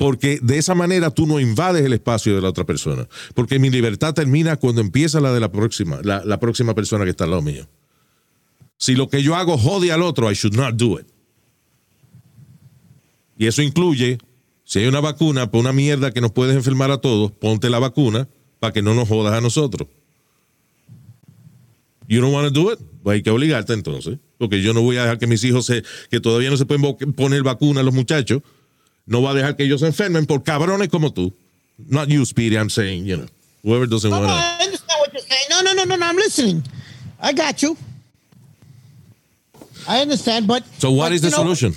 [0.00, 3.06] Porque de esa manera tú no invades el espacio de la otra persona.
[3.34, 7.24] Porque mi libertad termina cuando empieza la de la próxima, la, próxima persona que está
[7.24, 7.68] al lado mío.
[8.78, 11.06] Si lo que yo hago jode al otro, I should not do it.
[13.36, 14.16] Y eso incluye,
[14.64, 17.78] si hay una vacuna por una mierda que nos puede enfermar a todos, ponte la
[17.78, 18.26] vacuna
[18.58, 19.86] para que no nos jodas a nosotros.
[22.08, 22.78] You don't want to do it?
[23.02, 24.16] Pues hay que obligarte entonces.
[24.38, 27.12] Porque yo no voy a dejar que mis hijos se, que todavía no se pueden
[27.12, 28.40] poner vacuna los muchachos,
[29.10, 31.34] no va a dejar que ellos se enfermen por cabrones como tú.
[31.88, 33.26] Not you, Speedy, I'm saying, you know,
[33.64, 34.34] whoever doesn't want no, to.
[34.34, 35.46] I understand what you're saying.
[35.50, 36.62] No, no, no, no, no, I'm listening.
[37.20, 37.76] I got you.
[39.88, 41.74] I understand, but So what but, is the know, solution?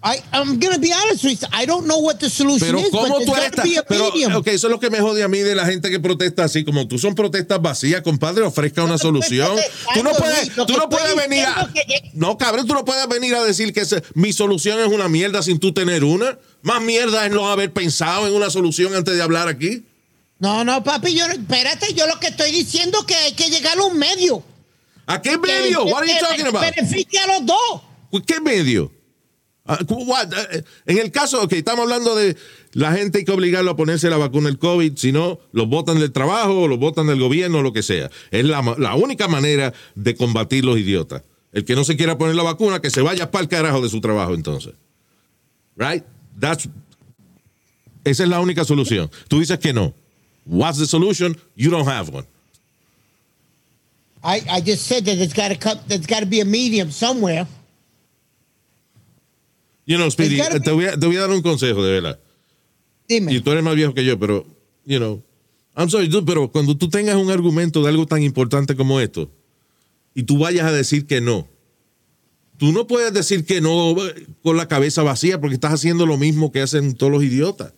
[0.00, 1.48] I, I'm gonna be honest with you.
[1.52, 3.50] I don't know what the solution Pero is, cómo tú a
[3.88, 4.36] Pero, medium.
[4.36, 6.64] ok, eso es lo que me jode a mí de la gente que protesta así
[6.64, 6.98] como tú.
[7.00, 8.44] Son protestas vacías, compadre.
[8.44, 9.56] Ofrezca una No solución.
[9.94, 11.68] Tú no puedes, tú no puedes venir a.
[11.74, 13.82] que No, cabrón, tú no puedes venir a decir que
[14.14, 16.38] mi solución es una mierda sin tú tener una.
[16.62, 19.84] Más mierda es no haber pensado en una solución antes de hablar aquí.
[20.38, 23.76] No, no, papi, yo, espérate, yo lo que estoy diciendo es que hay que llegar
[23.76, 24.44] a un medio.
[25.06, 25.84] ¿A qué medio?
[25.84, 26.62] Que- What are you talking about?
[26.76, 28.22] Beneficia a los dos.
[28.24, 28.92] ¿Qué medio?
[29.68, 30.32] Ah, what?
[30.32, 32.36] Eh, En el caso, ok, estamos hablando de
[32.72, 36.00] la gente hay que obligarlo a ponerse la vacuna del COVID, si no, los votan
[36.00, 38.10] del trabajo, los votan del gobierno, lo que sea.
[38.30, 41.22] Es la, única manera de combatir los idiotas.
[41.52, 43.90] El que no se quiera poner la vacuna, que se vaya para el carajo de
[43.90, 44.72] su trabajo entonces.
[45.76, 46.02] Right?
[46.40, 46.68] That's,
[48.04, 49.10] esa es la única solución.
[49.28, 49.92] Tú dices que no.
[50.46, 51.36] What's the solution?
[51.56, 52.26] You don't have one.
[54.24, 57.46] I, I just said that there's got to be a medium somewhere.
[59.88, 62.20] You know, Speedy, te voy, a, te voy a dar un consejo, de verdad.
[63.08, 63.32] Dime.
[63.32, 64.46] Y tú eres más viejo que yo, pero,
[64.84, 65.24] you know,
[65.74, 69.30] I'm sorry, dude, pero cuando tú tengas un argumento de algo tan importante como esto,
[70.14, 71.48] y tú vayas a decir que no,
[72.58, 73.96] tú no puedes decir que no
[74.42, 77.72] con la cabeza vacía porque estás haciendo lo mismo que hacen todos los idiotas.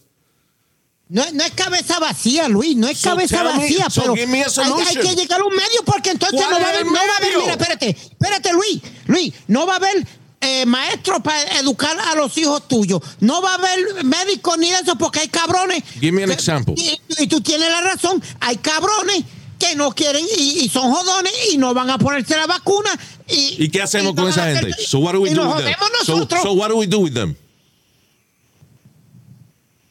[1.09, 4.97] No, no es cabeza vacía, Luis, no es So cabeza me- vacía, so pero hay,
[4.97, 7.39] que llegar a un medio porque entonces ¿Cuál no va haber, no va a haber,
[7.39, 10.07] mira, espérate, espérate, Luis, Luis, no va a haber
[10.41, 14.97] eh, maestro para educar a los hijos tuyos, no va a haber médicos ni eso
[14.97, 15.83] porque hay cabrones.
[16.01, 16.75] Give me an que- example.
[16.77, 19.25] Y, y tú tienes la razón, hay cabrones
[19.59, 22.91] que no quieren y, y son jodones y no van a ponerse la vacuna.
[23.29, 24.73] ¿Y, ¿Y qué hacemos con esa gente?
[24.87, 25.75] So what do we do with them?
[26.05, 27.37] So, so what do we do with them?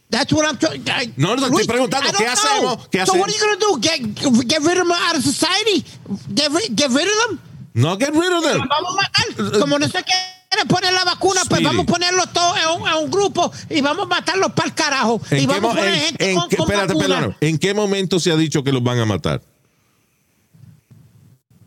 [0.09, 0.57] That's what I'm.
[0.87, 2.87] I- No, no, estoy preguntando, ¿qué hacemos?
[2.89, 3.19] ¿Qué so hacemos?
[3.19, 3.79] what are you gonna do?
[3.79, 5.85] Get, get rid of them out of society?
[6.33, 7.39] Get, get rid of them?
[7.75, 8.57] No, get rid of them.
[8.67, 9.59] Vamos a matar.
[9.59, 10.03] Como no se
[10.49, 11.63] quiere poner la vacuna, pues Speedy.
[11.65, 15.21] vamos a ponerlos todos en un, un grupo y vamos a matarlos para el carajo.
[15.29, 17.37] ¿En Y qué, vamos mo- a poner en- gente en con, qué- con espérate, vacuna.
[17.39, 19.41] ¿En qué momento se ha dicho que los van a matar?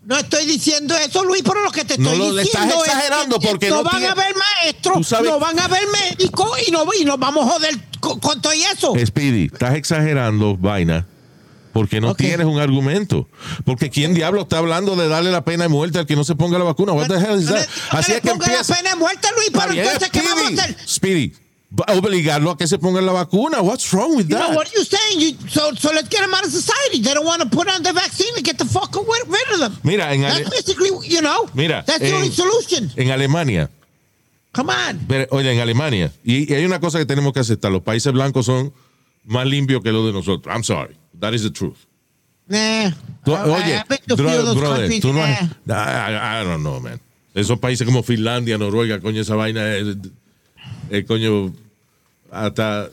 [0.05, 2.85] No estoy diciendo eso, Luis, pero lo que te No estoy lo- le estás diciendo
[2.85, 5.85] exagerando es que porque no, no van tiene- a haber maestros, no van a haber
[5.87, 8.95] médicos y, no, y nos vamos a joder con, con todo eso.
[9.07, 11.07] Speedy, estás exagerando, vaina,
[11.73, 12.19] porque no Ok.
[12.19, 13.29] tienes un argumento.
[13.65, 16.35] Porque ¿quién diablo está hablando de darle la pena de muerte al que no se
[16.35, 16.93] ponga la vacuna?
[16.93, 17.67] What the hell is that?
[17.93, 18.75] no Así es que ponga la empieza.
[18.77, 20.77] pena de muerte, Luis, pero entonces, ¿qué vamos a hacer?
[20.89, 21.33] Speedy,
[21.89, 23.61] obligarlo a que se ponga la vacuna.
[23.63, 24.57] What's wrong with You know that?
[24.57, 25.21] what are you saying?
[25.21, 27.01] You, so, so let's get them out of society.
[27.01, 29.61] They don't want to put on the vaccine and get the fuck rid, rid of
[29.61, 29.79] them.
[29.83, 32.91] Mira, en, That's basically, you know, Mira, that's the en- only solution.
[32.97, 33.71] en Alemania,
[34.53, 35.01] Come on.
[35.09, 38.13] pero, oye, en Alemania, y, y hay una cosa que tenemos que aceptar: los países
[38.13, 38.73] blancos son
[39.25, 40.55] más limpios que los de nosotros.
[40.55, 41.79] I'm sorry, that is the truth.
[42.48, 42.90] Nah.
[43.25, 44.16] Tú- oye, those
[44.55, 46.40] brother, tú no has- nah.
[46.40, 47.01] I, don't know, man.
[47.35, 49.96] Esos países como Finlandia, Noruega, coño, esa vaina es,
[50.90, 51.55] es, coño,
[52.31, 52.90] hasta,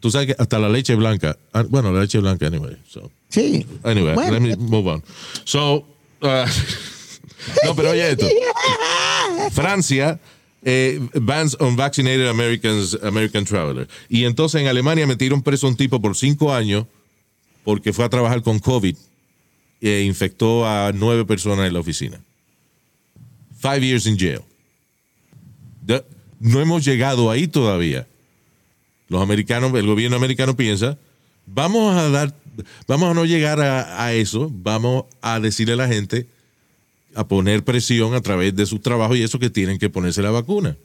[0.00, 3.66] tú sabes que hasta la leche blanca, ah, bueno, la leche blanca, anyway, so, Sí.
[3.82, 4.32] anyway, Bueno.
[4.32, 5.02] let me move on.
[5.44, 5.84] So,
[6.22, 6.46] uh,
[7.64, 8.28] no, pero oye esto,
[9.50, 10.20] Francia
[10.62, 13.88] eh, bans on vaccinated Americans, American traveler.
[14.08, 16.86] Y entonces en Alemania metieron preso a un tipo por cinco años
[17.64, 18.96] porque fue a trabajar con COVID
[19.80, 22.20] e infectó a nueve personas en la oficina.
[23.58, 24.40] Five years in jail.
[26.40, 28.06] No hemos llegado ahí todavía.
[29.08, 30.98] Los americanos, el gobierno americano piensa,
[31.46, 32.34] vamos a dar,
[32.86, 36.26] vamos a no llegar a, a eso, vamos a decirle a la gente,
[37.14, 40.30] a poner presión a través de sus trabajos y eso que tienen que ponerse la
[40.30, 40.76] vacuna.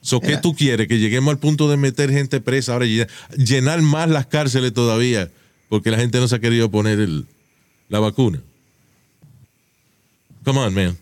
[0.00, 0.86] So, ¿Qué tú quieres?
[0.86, 3.04] Que lleguemos al punto de meter gente presa ahora, y
[3.36, 5.30] llenar más las cárceles todavía,
[5.68, 7.26] porque la gente no se ha querido poner el-
[7.88, 8.40] la vacuna.
[10.44, 10.96] Come on, man.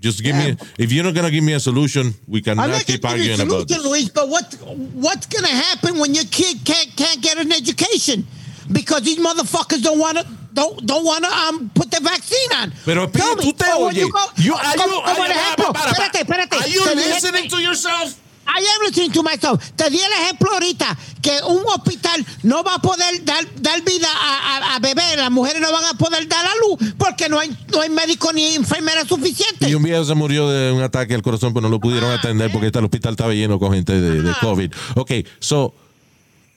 [0.00, 0.56] Just give me.
[0.78, 3.68] If you're not gonna give me a solution, we I'm cannot not keep arguing about
[3.68, 3.84] solution, this.
[3.84, 4.52] Luis, but what
[4.94, 8.26] what's gonna happen when your kid can't can't get an education
[8.72, 12.72] because these motherfuckers don't wanna don't don't wanna um put the vaccine on?
[12.84, 13.96] Pero Tell Pete, me, tú te oyes.
[13.96, 15.30] you go- You- are you- are you-
[15.70, 16.52] espérate, espérate.
[16.52, 18.14] Are listening to yourself?
[18.54, 19.62] I am listening to myself.
[19.76, 24.08] Te di el ejemplo ahorita que un hospital no va a poder dar, dar vida
[24.12, 27.38] a, a, a bebés, las mujeres no van a poder dar a luz porque no
[27.38, 29.68] hay, no hay médico ni enfermera suficiente.
[29.70, 32.14] Y un viejo se murió de un ataque al corazón, pero no lo pudieron Ah,
[32.16, 34.72] atender porque el hospital estaba lleno con gente de, de COVID.
[34.96, 35.74] Ok, so,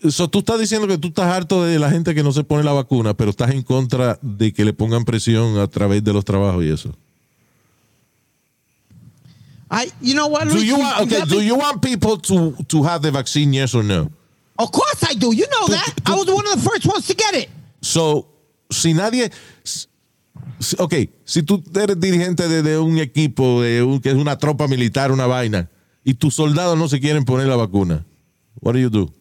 [0.10, 2.64] so tú estás diciendo que tú estás harto de la gente que no se pone
[2.64, 6.26] la vacuna, pero estás en contra de que le pongan presión a través de los
[6.26, 6.96] trabajos y eso.
[9.76, 13.02] I, you know what, Do you want, okay, do you want people to, to have
[13.02, 14.10] the vaccine, yes or no?
[14.58, 15.34] Of course I do.
[15.36, 15.94] You know that.
[16.06, 17.50] I was one of the first ones to get it.
[17.82, 18.26] So,
[18.72, 19.30] si nadie.
[20.80, 20.94] Ok,
[21.26, 25.12] si tú eres dirigente de, de un equipo, de un- que es una tropa militar,
[25.12, 25.70] una vaina,
[26.06, 28.06] y tus soldados no se quieren poner la vacuna,
[28.62, 29.12] what do you do?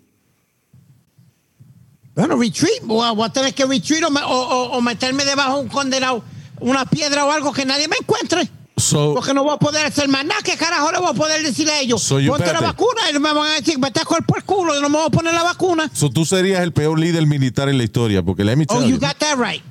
[2.14, 2.82] Bueno, retreat.
[2.84, 5.62] Voy a, voy a tener que retreat o, me- o- o- o meterme debajo de
[5.64, 6.22] un condenado,
[6.60, 8.48] una piedra o algo que nadie me encuentre.
[8.76, 10.40] So, Porque no voy a poder hacer más nada.
[10.42, 12.02] ¿Qué carajo le voy a poder decir a ellos?
[12.02, 14.80] So, Ponte la vacuna y me van a decir, vete a cuerpo el culo, yo
[14.80, 15.88] no me voy a poner la vacuna.
[15.94, 18.94] so tú serías el peor líder militar en la historia, porque let me Oh, you
[18.94, 19.62] you, got that right.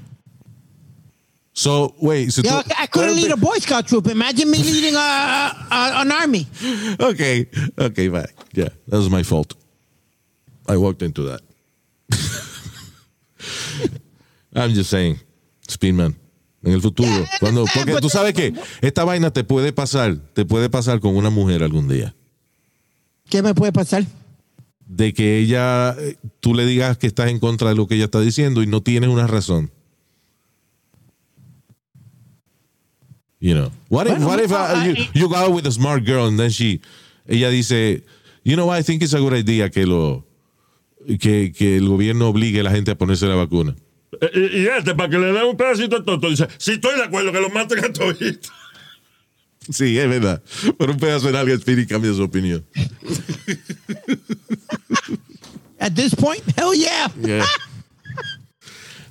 [1.52, 2.32] So, wait.
[2.32, 4.08] So tú- I couldn't lead a Boy Scout troop.
[4.08, 6.48] Imagine me leading a, a, an army.
[7.00, 8.26] Okay, okay, bye.
[8.54, 9.54] Yeah, that was my fault.
[10.68, 11.42] I walked into that.
[14.56, 15.20] I'm just saying,
[15.68, 16.16] Speedman,
[16.64, 20.46] en el futuro, I cuando, porque tú sabes que esta vaina te puede pasar, te
[20.46, 22.16] puede pasar con una mujer algún día.
[23.30, 24.06] ¿Qué me puede pasar?
[24.86, 28.06] De que ella, eh, tú le digas que estás en contra de lo que ella
[28.06, 29.72] está diciendo y no tienes una razón.
[33.40, 35.68] You know, what if, Bueno, what if uh, no, you, I- you go out with
[35.68, 36.80] a smart girl and then she,
[37.28, 38.04] ella dice,
[38.46, 40.26] you know, I think it's a good idea que lo,
[41.20, 43.76] que, que el gobierno obligue a la gente a ponerse la vacuna.
[44.34, 46.96] Eh, Y, y este, para que le dé un pedacito de tonto, dice, sí estoy
[46.96, 48.16] de acuerdo que lo maten a todos.
[49.70, 50.44] Sí, es verdad.
[50.78, 52.66] Pero un pedazo de alguien Speedy cambia su opinión.
[55.80, 57.08] At this point, hell yeah.
[57.18, 57.46] Yeah.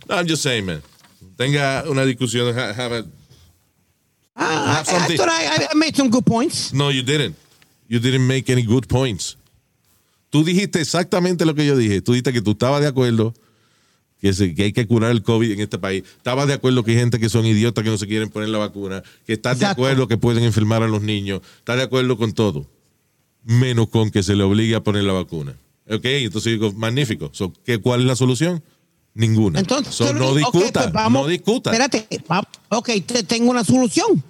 [0.08, 0.82] No, I'm just saying, man.
[1.38, 3.04] Tenga una discusión, ha- have a,
[4.36, 6.72] I, Have I, thought I, I made some good points.
[6.72, 7.36] No, you didn't.
[7.88, 9.36] You didn't make any good points.
[10.30, 12.00] Tú dijiste exactamente lo que yo dije.
[12.00, 13.34] Tú dijiste que tú estabas de acuerdo
[14.22, 16.04] que, se- que hay que curar el COVID en este país.
[16.16, 18.58] Estabas de acuerdo que hay gente que son idiotas que no se quieren poner la
[18.58, 19.02] vacuna.
[19.26, 21.42] Que estás de acuerdo que pueden enfermar a los niños.
[21.58, 22.64] Estás de acuerdo con todo.
[23.44, 25.56] Menos con que se le obligue a poner la vacuna.
[25.90, 27.30] Ok, entonces digo, magnífico.
[27.32, 28.62] So, ¿qué, ¿Cuál es la solución?
[29.14, 29.58] Ninguna.
[29.58, 30.82] Entonces, So, no discuta.
[30.84, 31.70] pues vamos- no discuta.
[31.72, 34.22] Espérate, va- ok, te tengo una solución.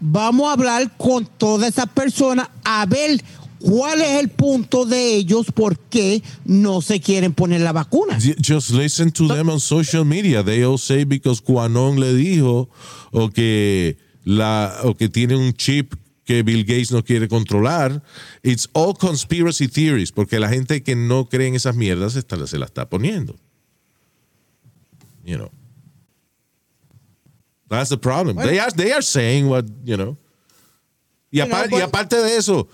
[0.00, 3.22] Vamos a hablar con todas esas personas a ver
[3.60, 8.18] cuál es el punto de ellos por qué no se quieren poner la vacuna.
[8.18, 10.42] Ju- Just listen to them on social media.
[10.42, 12.68] They all say because Quanon le dijo
[13.12, 15.94] o que la o que tiene un chip
[16.24, 18.02] que Bill Gates no quiere controlar.
[18.42, 22.58] It's all conspiracy theories porque la gente que no cree en esas mierdas está- se
[22.58, 23.36] la está poniendo.
[25.24, 25.50] You know.
[27.68, 28.36] That's the problem.
[28.36, 30.16] They are they are saying what, you know.
[31.32, 32.66] Y, aparte de eso,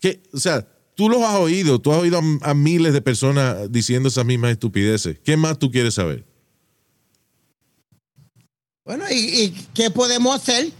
[0.00, 3.70] que, o sea, tú los has oído, tú has oído a, a miles de personas
[3.70, 5.18] diciendo esas mismas estupideces.
[5.24, 6.24] ¿Qué más tú quieres saber?
[8.84, 10.72] Bueno, ¿y, y qué podemos hacer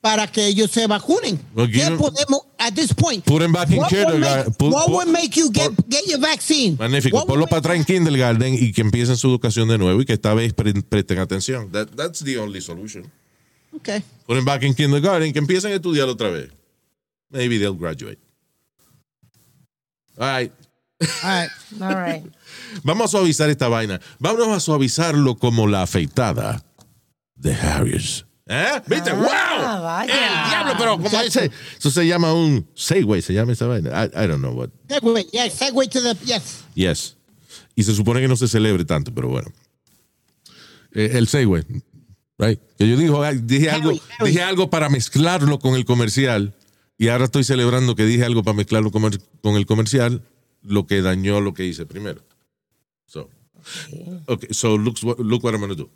[0.00, 1.40] para que ellos se vacunen?
[1.54, 3.24] Well, ¿Qué podemos, at this point?
[3.24, 4.44] Put them back in what would kindergarten.
[4.46, 6.76] make, Put- what would make you get, get your vaccine?
[6.78, 7.16] Magnífico.
[7.16, 10.12] What Ponlo para atrás en kindergarten y que empiecen su educación de nuevo y que
[10.12, 11.72] esta vez pre- presten atención.
[11.72, 13.10] That- that's the only solution.
[13.74, 14.00] Okay.
[14.26, 16.50] Put them back in kindergarten, que empiecen a estudiar otra vez.
[17.30, 18.18] Maybe they'll graduate.
[20.18, 20.52] All right.
[21.22, 21.50] All right.
[21.80, 22.24] All right.
[22.82, 24.00] Vamos a suavizar esta vaina.
[24.18, 26.62] Vamos a suavizarlo como la afeitada
[27.34, 28.24] de Harris.
[28.48, 28.80] ¿Eh?
[28.86, 29.12] ¿Viste?
[29.12, 29.26] ¡Wow!
[29.26, 30.04] vaya.
[30.04, 30.74] ¡El diablo!
[30.78, 33.90] Pero como ese, eso se llama un Segway, se llama esa vaina.
[33.90, 34.70] I, I don't know what.
[34.88, 36.64] Segue, yeah, segue to the, yes.
[36.74, 37.16] Yes.
[37.74, 39.52] Y se supone que no se celebre tanto, pero bueno.
[40.92, 41.64] Eh, el Segway.
[42.38, 42.60] Right?
[42.78, 44.30] Que yo digo, dije, algo, Harry.
[44.30, 46.54] dije algo para mezclarlo con el comercial
[46.98, 50.22] y ahora estoy celebrando que dije algo para mezclarlo con el comercial,
[50.62, 52.22] lo que dañó lo que hice primero.
[53.06, 53.30] So,
[54.50, 55.90] so look, look what I'm going to do.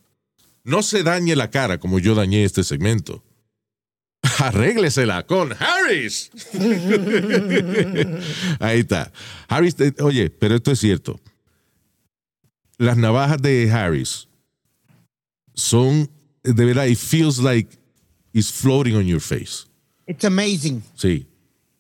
[0.65, 3.23] No se dañe la cara como yo dañé este segmento.
[4.39, 6.31] Arréglesela con Harris.
[8.61, 9.13] Ahí está.
[9.49, 11.19] Harris, eh, oye, pero esto es cierto.
[12.77, 14.29] Las navajas de Harris
[15.55, 16.11] son,
[16.43, 17.79] de verdad, it feels like
[18.33, 19.67] it's floating on your face.
[20.11, 20.83] It's amazing.
[20.97, 21.27] Sí.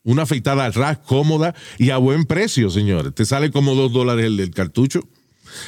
[0.04, 3.12] Una afeitada ras cómoda y a buen precio, señores.
[3.12, 5.00] Te sale como dos dólares el cartucho.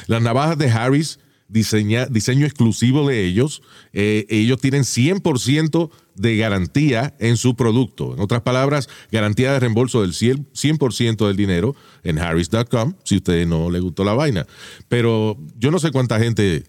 [0.07, 3.61] Las navajas de Harris, diseña, diseño exclusivo de ellos.
[3.91, 8.13] Eh, ellos tienen 100% de garantía en su producto.
[8.13, 13.17] En otras palabras, garantía de reembolso del 100%, 100% del dinero en harris.com, si a
[13.17, 14.47] usted no le gustó la vaina.
[14.87, 16.63] Pero yo no sé cuánta gente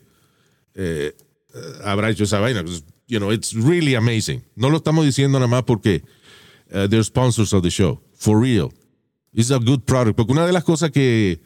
[0.74, 1.14] eh,
[1.84, 2.64] habrá hecho esa vaina.
[3.06, 4.42] You know, it's really amazing.
[4.56, 6.02] No lo estamos diciendo nada más porque
[6.72, 8.00] uh, they're sponsors of the show.
[8.14, 8.72] For real.
[9.32, 10.16] It's a good product.
[10.16, 11.40] Porque una de las cosas que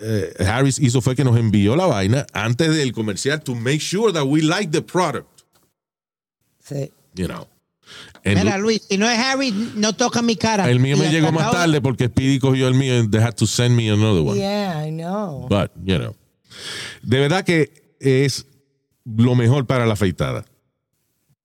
[0.00, 4.12] eh, Harris hizo fue que nos envió la vaina antes del comercial to make sure
[4.12, 5.44] that we like the product.
[6.58, 6.90] Sí.
[7.14, 7.46] You know.
[8.24, 10.70] And Mira, Luis, si no es Harry, no toca mi cara.
[10.70, 13.34] el mío Y me llegó más tarde porque Speedy cogió el mío and they had
[13.34, 14.38] to send me another one.
[14.38, 15.46] Yeah, I know.
[15.48, 16.14] But, you know.
[17.02, 18.46] De verdad que es
[19.04, 20.44] lo mejor para la afeitada.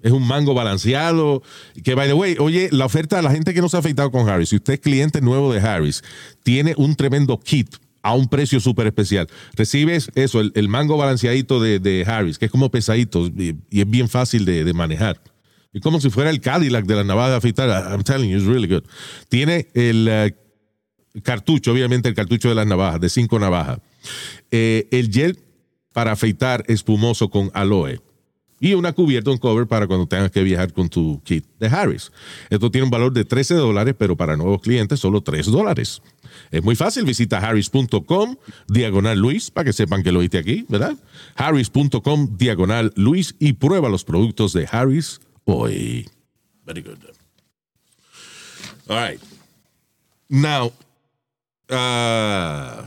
[0.08, 1.44] Es un mango balanceado.
[1.84, 4.10] Que, by the way, oye, la oferta a la gente que no se ha afeitado
[4.10, 6.02] con Harris, si usted es cliente nuevo de Harris,
[6.44, 9.28] tiene un tremendo kit a un precio súper especial.
[9.54, 14.46] Recibes eso, el, mango balanceadito de, Harris, que es como pesadito y, es bien fácil
[14.46, 15.20] de, de manejar.
[15.74, 17.92] Es como si fuera el Cadillac de la navaja de afeitar.
[17.92, 18.84] I'm telling you, it's really good.
[19.28, 20.36] Tiene el eh,
[21.22, 23.80] cartucho, obviamente el cartucho de las navajas, de cinco navajas.
[24.52, 25.38] Eh, el gel
[25.92, 28.00] para afeitar espumoso con aloe.
[28.60, 32.12] Y una cubierta, un cover para cuando tengas que viajar con tu kit de Harris.
[32.50, 36.02] Esto tiene un valor de 13 dólares, pero para nuevos clientes solo 3 dólares.
[36.52, 38.36] Es muy fácil, visita harris.com,
[38.68, 40.96] diagonal Luis, para que sepan que lo viste aquí, ¿verdad?
[41.36, 46.10] harris.com, diagonal Luis, y prueba los productos de Harris hoy.
[46.66, 46.98] Very good.
[48.90, 49.20] All right.
[50.30, 50.72] Now,
[51.70, 52.86] uh,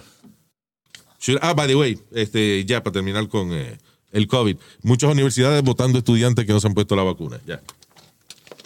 [1.18, 3.78] should- ah, by the way, este, ya para terminar con eh,
[4.12, 7.40] el COVID, muchas universidades votando estudiantes que no se han puesto la vacuna.
[7.46, 7.60] Ya.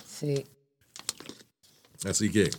[0.06, 0.44] Sí.
[2.04, 2.50] Así que,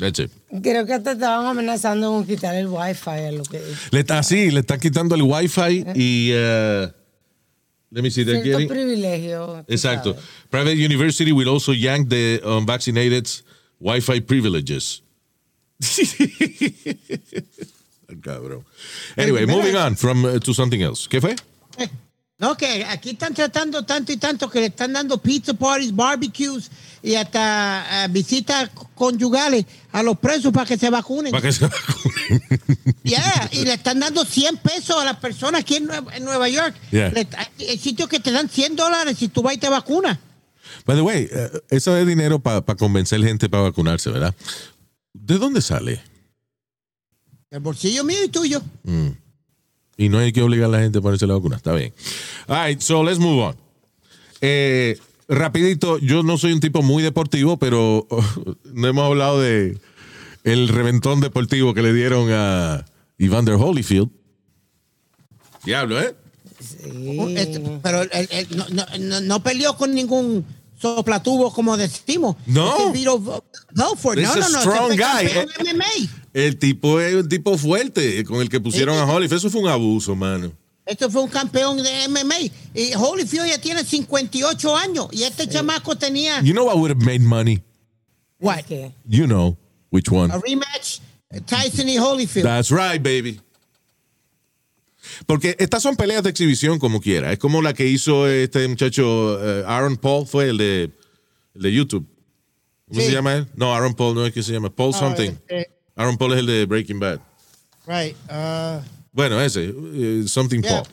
[0.00, 0.30] it.
[0.62, 4.50] Creo que te estaban amenazando con quitar el wifi a lo que Le está así,
[4.50, 6.90] le están quitando el wifi y uh,
[7.90, 9.64] let me see, getting- privilegio.
[9.68, 10.16] Exacto.
[10.50, 13.44] Private university will also yank the unvaccinated's
[13.80, 15.02] Wi-Fi privileges.
[18.22, 18.64] Cabrón.
[19.16, 21.06] Anyway, moving on from uh, to something else.
[21.08, 21.36] ¿Qué fue?
[22.44, 26.70] No, que aquí están tratando tanto y tanto que le están dando pizza parties, barbecues
[27.02, 31.30] y hasta eh, visitas conyugales a los presos para que se vacunen.
[31.32, 32.42] Para que se vacunen.
[33.02, 36.46] Yeah, y le están dando 100 pesos a las personas aquí en Nueva, en Nueva
[36.50, 36.74] York.
[36.90, 37.08] Yeah.
[37.12, 37.26] Le-
[37.66, 40.18] hay sitios que te dan 100 dólares si tú vas y te vacunas.
[40.84, 44.34] By the way, eh, eso es dinero para convencer gente para vacunarse, ¿verdad?
[45.14, 46.02] ¿De dónde sale?
[47.50, 48.60] El bolsillo mío y tuyo.
[49.96, 51.56] Y no hay que obligar a la gente a ponerse la vacuna.
[51.56, 51.92] Está bien.
[52.48, 53.56] All right, so let's move on.
[54.40, 58.06] Eh, rapidito, yo no soy un tipo muy deportivo, pero
[58.72, 59.78] no hemos hablado de
[60.42, 62.84] el reventón deportivo que le dieron a
[63.18, 64.10] Evander Holyfield.
[65.64, 66.14] Diablo, ¿eh?
[67.36, 68.02] Este, pero
[68.56, 70.44] no, no- no- no peleó con ningún
[70.84, 72.36] soplatubo como decimos.
[72.46, 72.76] No.
[72.76, 74.18] Este Vito Belfort.
[74.18, 74.60] He's No, no, no.
[74.60, 75.74] strong este guy.
[75.74, 76.10] MMA.
[76.34, 79.38] El tipo es un tipo fuerte con el que pusieron a Holyfield.
[79.38, 80.52] Eso fue un abuso, mano.
[80.86, 82.50] Esto fue un campeón de MMA.
[82.74, 85.08] Y Holyfield ya tiene 58 años.
[85.12, 86.40] Y este chamaco tenía.
[86.42, 87.62] You know what would have made money?
[88.38, 88.64] What?
[89.08, 89.56] You know
[89.90, 90.30] which one.
[90.32, 91.00] A rematch.
[91.46, 92.44] Tyson y Holyfield.
[92.44, 93.40] That's right, baby.
[95.26, 97.32] Porque estas son peleas de exhibición como quiera.
[97.32, 100.90] Es como la que hizo este muchacho eh, Aaron Paul, fue el de,
[101.54, 102.06] el de YouTube.
[102.88, 103.06] ¿Cómo Sí.
[103.06, 103.46] se llama él?
[103.56, 104.74] No, Aaron Paul no es que se llama.
[104.74, 105.30] Paul something.
[105.30, 107.20] este- Aaron Paul es el de Breaking Bad.
[107.86, 108.16] Right.
[108.30, 108.80] uh,
[109.12, 110.82] Bueno, ese, eh, something Yeah.
[110.82, 110.92] Paul.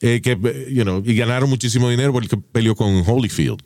[0.00, 0.32] Eh, que,
[0.70, 3.60] you know, y ganaron muchísimo dinero porque peleó con Holyfield.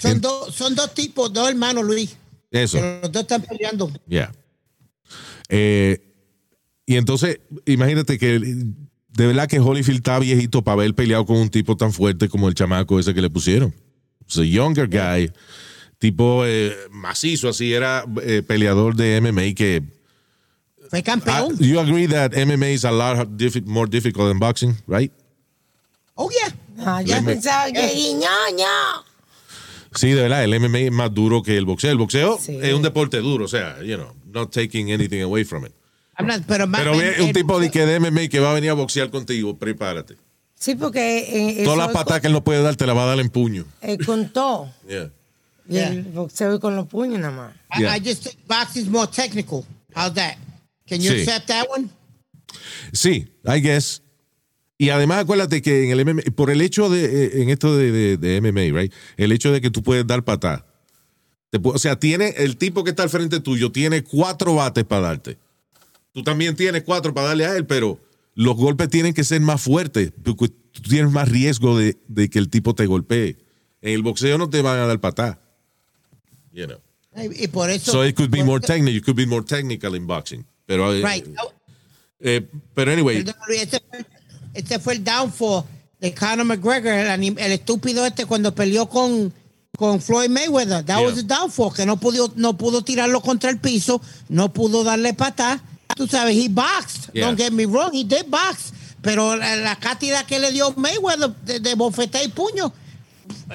[0.00, 2.16] son, dos, son dos tipos, dos hermanos, Luis.
[2.50, 2.78] Eso.
[2.78, 3.90] Pero los dos están peleando.
[4.06, 4.32] Ya.
[5.48, 6.11] Eh,
[6.92, 11.48] y entonces, imagínate que de verdad que Holyfield está viejito para haber peleado con un
[11.50, 13.74] tipo tan fuerte como el chamaco ese que le pusieron.
[14.28, 15.30] Es a younger guy,
[15.98, 19.82] tipo eh, macizo, así era eh, peleador de MMA que.
[20.88, 21.56] Fue Ah, campeón.
[21.58, 25.10] you agree that MMA is a lot diffi- more difficult than boxing, right?
[26.14, 26.54] Oh, yeah.
[26.86, 27.80] Ah, pensaba que
[28.14, 29.04] ñoño.
[29.94, 31.90] Sí, de verdad, el MMA es más duro que el boxeo.
[31.92, 32.58] El boxeo Sí.
[32.62, 35.72] es un deporte duro, o sea, you know, not taking anything away from it.
[36.26, 38.70] Not- pero más- Pero ve un tipo de, que de MMA que va a venir
[38.70, 40.16] a boxear contigo, prepárate.
[40.54, 43.02] Sí, porque eh, Todas las es patadas que él no puede dar, te las va
[43.02, 43.64] a dar en puño.
[43.80, 44.72] con, eh, con todo.
[44.88, 45.10] Yeah.
[45.68, 47.54] Y el boxeo y con los puños nada más.
[47.78, 47.96] I, Yeah.
[47.96, 49.64] I just think boxing's more technical.
[49.94, 50.36] How's that?
[50.88, 51.20] Can you Sí.
[51.20, 51.88] accept that one?
[52.92, 54.02] Sí, I guess.
[54.76, 57.92] Y además acuérdate que en el MMA, por el hecho de, eh, en esto de,
[57.92, 58.92] de- de MMA, right?
[59.16, 60.66] El hecho de que tú puedes dar patada.
[61.62, 65.38] O sea, tiene, el tipo que está al frente tuyo tiene cuatro bates para darte.
[66.12, 67.98] Tú también tienes cuatro para darle a él, pero
[68.34, 72.38] los golpes tienen que ser más fuertes, porque tú tienes más riesgo de, de que
[72.38, 73.36] el tipo te golpee.
[73.80, 75.40] En el boxeo no te van a dar patada.
[76.52, 76.78] You know.
[77.34, 77.92] Y por eso.
[77.92, 78.92] So it could be more technical.
[78.94, 80.46] You could be more technical in boxing.
[80.66, 81.26] Pero, eh, Right.
[82.20, 83.34] eh, pero anyway, Este
[83.80, 84.06] fue,
[84.54, 85.64] este fue el downfall
[86.00, 87.08] de Conor McGregor, el,
[87.38, 89.32] el estúpido este cuando peleó con,
[89.76, 90.84] con Floyd Mayweather.
[90.84, 91.06] That Yeah.
[91.06, 95.12] was the downfall, que no pudo, no pudo tirarlo contra el piso, no pudo darle
[95.14, 95.62] patada.
[95.96, 97.12] Tú sabes, he boxed.
[97.12, 97.26] Yeah.
[97.26, 98.72] Don't get me wrong, he did box.
[99.02, 102.72] Pero la, la cátedra que le dio Mayweather de, de y puño,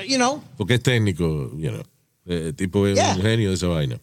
[0.08, 1.84] you know, porque es técnico, you know.
[2.26, 3.16] Eh, El tipo es Yeah.
[3.16, 4.00] un genio de esa vaina.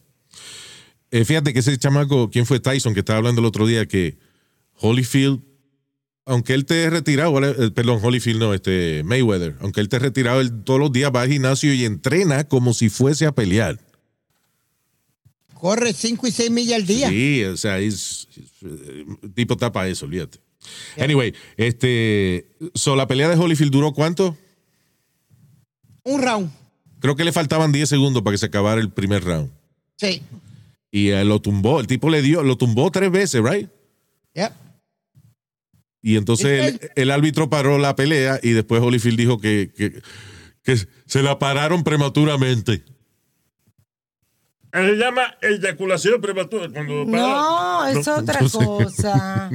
[1.11, 2.95] Eh, fíjate que ese chamaco, ¿quién fue Tyson?
[2.95, 4.19] Que estaba hablando el otro día que
[4.81, 5.41] Holyfield,
[6.25, 7.39] aunque él te retirado.
[7.45, 11.21] Eh, perdón, Holyfield no, este Mayweather, aunque él te retirado, él todos los días va
[11.23, 13.79] al gimnasio y entrena como si fuese a pelear.
[15.55, 17.09] Corre 5 y 6 millas al día.
[17.09, 20.39] Sí, o sea, es, es- tipo tapa eso, olvídate.
[20.99, 24.37] Anyway, este, so, la pelea de Holyfield duró cuánto?
[26.05, 26.51] Un round.
[27.01, 29.51] Creo que le faltaban 10 segundos para que se acabara el primer round.
[29.99, 30.23] Sí.
[30.91, 33.69] Y eh, lo tumbó, el tipo le dio, lo tumbó tres veces, right?
[34.35, 34.53] Yep.
[36.03, 40.01] Y entonces el, el árbitro paró la pelea y después Holyfield dijo que, que,
[40.63, 40.77] que
[41.07, 42.85] se la pararon prematuramente.
[44.75, 46.69] Se llama eyaculación prematura.
[46.69, 48.59] Cuando No, es otra no sé.
[48.59, 49.51] cosa.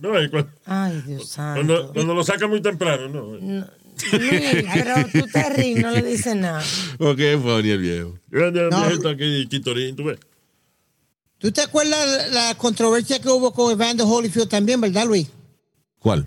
[0.00, 1.92] No, cuando, Ay, Dios cuando, santo.
[1.94, 3.66] cuando lo saca muy temprano, no.
[4.12, 6.62] Luis, pero tú te ríes, no le dices nada.
[6.98, 8.18] Ok, funny el viejo.
[8.28, 8.82] Grande No.
[8.86, 10.18] viejito aquí, Quitorín, tú ves.
[11.38, 15.28] ¿Tú te acuerdas la controversia que hubo con Evander Holyfield también, verdad, Luis?
[15.98, 16.26] ¿Cuál?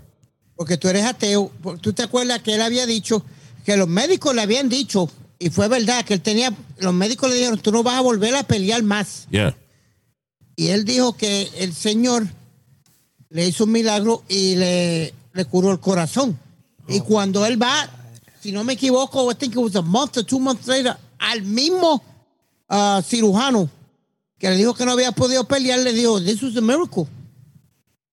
[0.56, 1.50] Porque tú eres ateo.
[1.80, 3.24] ¿Tú te acuerdas que él había dicho
[3.64, 5.08] que los médicos le habían dicho,
[5.42, 8.36] y fue verdad, que él tenía, los médicos le dijeron, tú no vas a volver
[8.36, 9.26] a pelear más.
[9.30, 9.56] Yeah.
[10.54, 12.26] Y él dijo que el Señor
[13.30, 16.38] le hizo un milagro y le, le curó el corazón.
[16.86, 17.88] Y cuando él va,
[18.42, 21.42] si no me equivoco, I think it was a month or two months later, al
[21.42, 22.02] mismo
[22.68, 23.70] ah, cirujano
[24.38, 27.06] que le dijo que no había podido pelear, le dijo, this was a miracle.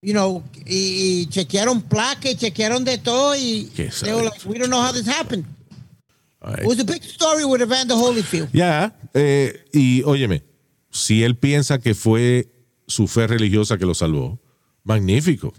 [0.02, 4.58] You know, y, y chequearon placas, y chequearon de todo y they were like, we
[4.58, 5.46] don't know how this happened.
[6.42, 8.50] It was a big story with Evander Holyfield.
[8.54, 10.44] Ya, eh, y óyeme,
[10.92, 12.52] si él piensa que fue
[12.88, 14.40] su fe religiosa que lo salvó,
[14.84, 15.54] magnífico.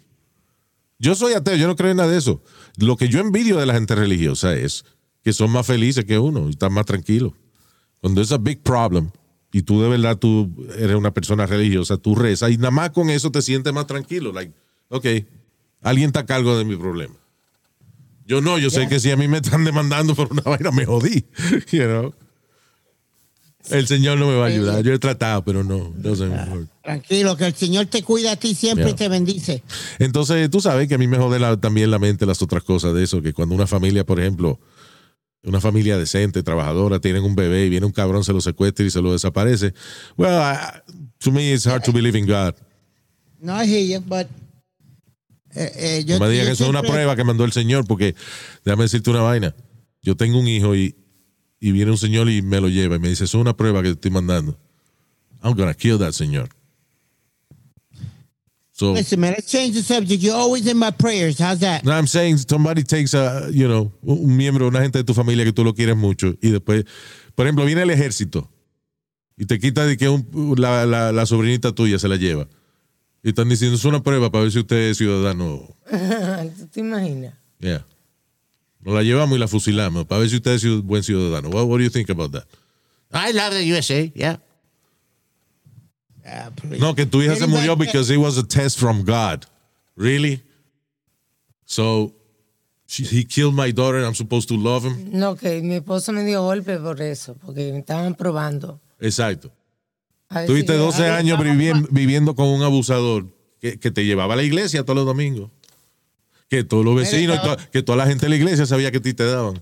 [0.99, 2.43] Yo soy ateo, yo no creo en nada de eso.
[2.77, 4.85] Lo que yo envidio de la gente religiosa es
[5.23, 7.33] que son más felices que uno y están más tranquilos.
[8.01, 9.11] Cuando es a big problem
[9.53, 13.11] y tú de verdad tú eres una persona religiosa, tú rezas y nada más con
[13.11, 14.33] eso te sientes más tranquilo.
[14.33, 14.53] Like,
[14.89, 15.07] ok,
[15.83, 17.15] alguien está a cargo de mi problema.
[18.29, 20.85] Yo no, yo sé que si a mí me están demandando por una vaina, me
[20.85, 21.25] jodí.
[21.73, 22.15] You know?
[23.71, 24.83] El Señor no me va a ayudar.
[24.85, 25.93] Yo he tratado, pero no.
[26.03, 26.69] work.
[26.83, 28.93] Tranquilo, que el Señor te cuida a ti siempre Yeah.
[28.93, 29.63] y te bendice.
[29.99, 32.95] Entonces, tú sabes que a mí me jode la- también la mente las otras cosas
[32.95, 34.59] de eso, que cuando una familia, por ejemplo,
[35.43, 38.91] una familia decente, trabajadora, tienen un bebé y viene un cabrón, se lo secuestra y
[38.91, 39.75] se lo desaparece.
[40.17, 40.81] Well, I-
[41.19, 42.55] to me it's hard to believe in God.
[43.41, 44.27] No, I hear you, but.
[45.55, 47.87] Eh, eh, yo, No me digas que eso es una prueba que mandó el Señor,
[47.87, 48.15] porque
[48.65, 49.55] déjame decirte una vaina.
[50.03, 50.95] Yo tengo un hijo y,
[51.61, 53.83] y viene un señor y me lo lleva y me dice, eso es una prueba
[53.83, 54.57] que te estoy mandando.
[55.43, 56.49] I'm gonna kill that señor.
[58.73, 60.23] So, Listen, man, let's change the subject.
[60.23, 61.39] You're always in my prayers.
[61.41, 61.83] How's that?
[61.85, 65.15] no, I'm saying somebody takes a, you know, un un miembro, una gente de tu
[65.15, 66.85] familia que tú lo quieres mucho y después,
[67.35, 68.49] por ejemplo, viene el ejército
[69.37, 72.47] y te quita de que un- la, la- la sobrinita tuya se la lleva.
[73.23, 75.69] Y están diciendo, es una prueba para ver si usted es ciudadano.
[76.59, 77.35] ¿Tú te imaginas?
[77.59, 77.85] Yeah.
[78.81, 81.49] Nos la llevamos y la fusilamos para ver si usted es buen ciudadano.
[81.49, 82.45] What, what do you think about that?
[83.13, 84.39] I love the USA, yeah.
[86.25, 86.51] Ah.
[86.79, 89.47] No, que tu hija se murió because it was a test from God.
[89.97, 90.43] Really?
[91.65, 92.13] So,
[92.87, 95.11] she- he killed my daughter and I'm supposed to love him?
[95.13, 98.79] No, que mi esposo me dio golpe por eso, porque me estaban probando.
[99.01, 99.51] Exacto.
[100.47, 103.27] Tuviste si yo- 12 a ver, años viviendo, viviendo con un abusador
[103.61, 105.51] que, que te llevaba a la iglesia todos los domingos.
[106.49, 109.03] Que todos los vecinos, to- que toda la gente de la iglesia sabía que a
[109.03, 109.61] ti te daban.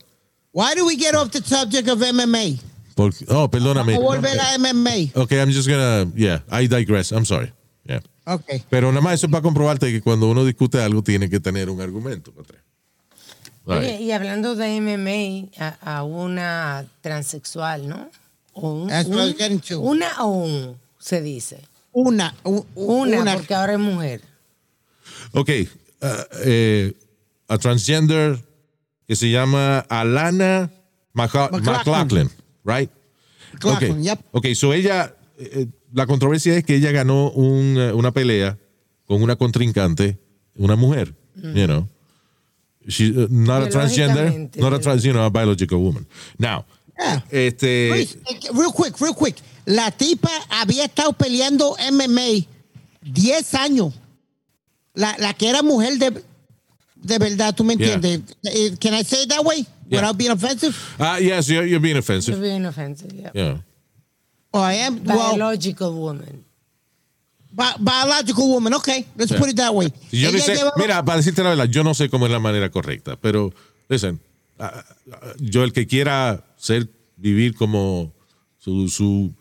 [0.52, 2.58] Why do we get off the subject of MMA?
[2.94, 3.92] Porque, oh, perdóname.
[3.94, 5.10] Vamos a volver a MMA.
[5.14, 7.12] Okay, I'm just gonna, yeah, I digress.
[7.12, 7.52] I'm sorry.
[7.84, 8.00] Yeah.
[8.24, 8.62] Okay.
[8.70, 11.68] Pero nada más eso es para comprobarte que cuando uno discute algo tiene que tener
[11.70, 12.32] un argumento.
[12.40, 12.62] atrás.
[13.66, 14.00] Oye, Right.
[14.00, 18.08] y hablando de MMA, a, a una transexual, ¿no?
[18.58, 19.80] O un- That's what un- getting to.
[19.80, 21.60] Una o un, se dice.
[21.92, 23.34] Una, u- Una, una.
[23.34, 24.20] porque ahora es mujer.
[25.32, 26.06] Ok, uh,
[26.44, 26.94] eh,
[27.48, 28.38] a transgender
[29.06, 30.70] que se llama Alana
[31.14, 32.30] Maca- McLaughlin.
[32.64, 32.90] Right?
[33.52, 34.20] McLaughlin, ok, yep.
[34.32, 38.58] ok, so ella, eh, la controversia es que ella ganó un, eh, una pelea
[39.06, 40.18] con una contrincante,
[40.56, 41.88] una mujer, you know.
[42.88, 46.06] She, uh, not a transgender, not a trans, you know, a biological woman.
[46.38, 46.64] Now,
[46.98, 47.24] Yeah.
[47.30, 49.36] este, Luis, eh, real quick, real quick.
[49.66, 52.46] La tipa había estado peleando MMA
[53.02, 53.92] 10 años.
[54.94, 56.22] La, la que era mujer de,
[56.94, 57.94] de verdad, ¿tú me Yeah.
[57.94, 58.36] entiendes?
[58.44, 59.66] Eh, Can I say it that way?
[59.88, 60.00] Yeah.
[60.00, 60.74] Without being offensive?
[60.98, 62.40] ah, yes, you're, you're being offensive.
[62.40, 63.30] being offensive, yeah.
[63.34, 63.58] Yeah.
[64.52, 65.04] Oh, I am?
[65.04, 66.44] Well, Biological woman.
[67.52, 68.72] bi- biological woman.
[68.74, 69.38] Okay, let's Yeah.
[69.38, 69.92] put it that way.
[70.10, 72.70] Yo no sé, mira, para decirte la verdad, yo no sé cómo es la manera
[72.70, 73.52] correcta, pero,
[73.88, 74.18] listen,
[75.38, 78.12] yo el que quiera ser, vivir como
[78.58, 79.32] su, su,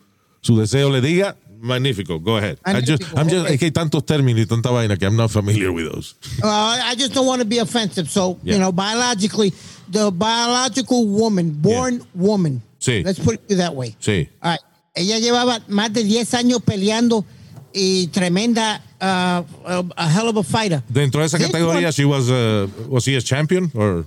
[0.41, 2.57] su deseo le diga, magnífico, go ahead.
[2.65, 3.53] I just- I'm just- okay.
[3.55, 6.15] Es que hay tantos términos y tanta vaina que I'm not familiar with those.
[6.43, 8.07] Uh, I just don't want to be offensive.
[8.09, 8.53] So, Yeah.
[8.53, 9.51] you know, biologically,
[9.91, 12.61] the biological woman, born woman.
[12.79, 13.03] Sí.
[13.03, 13.95] Let's put it that way.
[13.99, 14.27] Sí.
[14.41, 14.59] All right.
[14.95, 17.25] Ella llevaba más de 10 años peleando
[17.73, 19.43] y tremenda, uh,
[19.97, 20.83] a hell of a fighter.
[20.87, 23.71] Dentro de esa This categoría, one- she was, uh, was he a champion?
[23.73, 24.05] Or,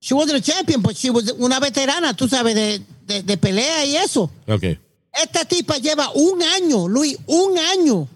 [0.00, 3.84] She wasn't a champion, but she was una veterana, tú sabes, de, de, de pelea
[3.84, 4.30] y eso.
[4.48, 4.78] okay.
[5.12, 8.08] Esta tipa lleva un año, Luis, un año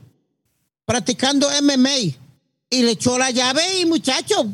[0.87, 2.15] practicando MMA
[2.71, 4.47] y le echó la llave y muchacho,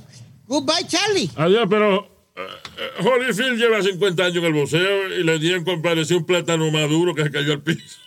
[0.47, 1.31] goodbye Charlie.
[1.37, 6.17] Adiós, pero eh, Holyfield lleva 50 años en el boxeo y le dieron con parecer
[6.17, 7.99] un plátano maduro que se cayó al piso.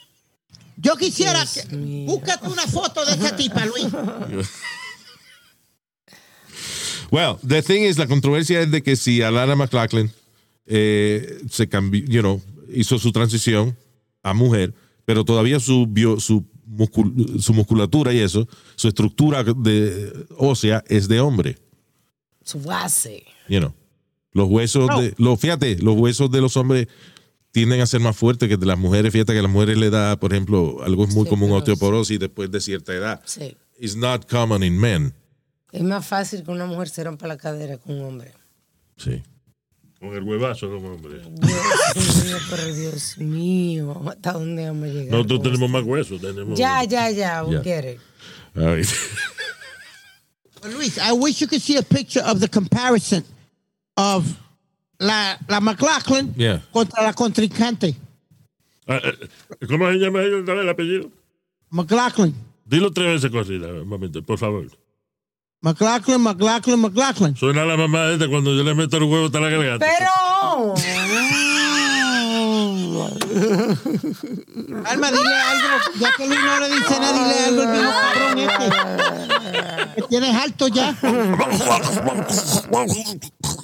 [0.77, 1.63] Yo quisiera que,
[2.05, 3.85] búscate una foto de esa tipa, Luis.
[7.13, 10.09] Well, the thing is, la controversia es de que si Alana McLaughlin
[10.65, 12.41] eh, se cambió, you know,
[12.73, 13.77] hizo su transición
[14.23, 14.73] a mujer,
[15.05, 21.07] pero todavía su, bio- su, muscul- su musculatura y eso, su estructura de ósea es
[21.07, 21.55] de hombre,
[22.43, 23.23] Su base.
[23.47, 23.73] you know.
[24.31, 26.87] Los huesos de, los, fíjate, los huesos de los hombres
[27.51, 29.13] tienden a ser más fuertes que de las mujeres.
[29.13, 32.49] Fíjate que a las mujeres le da, por ejemplo, algo muy Sí, común, osteoporosis después
[32.49, 33.21] de cierta edad.
[33.25, 33.55] Sí.
[33.79, 35.13] It's not common in men.
[35.73, 38.31] Es más fácil que una mujer se rompa la cadera que un hombre.
[38.95, 39.23] Sí.
[39.99, 41.19] Con el huevazo de un hombre.
[41.19, 45.11] Dios mío, pero Dios mío, ¿hasta dónde vamos a llegar?
[45.11, 46.21] Nosotros tenemos más huesos.
[46.21, 47.99] Tenemos Ya, ya, ya, we get it.
[48.55, 48.87] All right.
[50.77, 53.23] Luis, I wish you could see a picture of the comparison
[53.97, 54.25] of
[54.99, 56.61] la, la McLaughlin Yeah.
[56.71, 57.95] contra la contrincante.
[58.87, 61.09] Ah, eh, ¿Cómo se llama ella el apellido?
[61.71, 62.35] McLaughlin.
[62.63, 64.67] Dilo tres veces corrida, un momento, por favor.
[65.63, 67.37] McLaughlin, McLaughlin, McLaughlin.
[67.37, 69.85] Suena la mamá esta cuando yo le meto el huevo hasta la garganta.
[69.85, 70.73] Pero.
[74.85, 75.69] Alma, dile algo.
[76.01, 78.65] Ya que Luis no le dice nada, dile algo al viejo cabrón este.
[79.95, 80.97] Que tienes alto ya.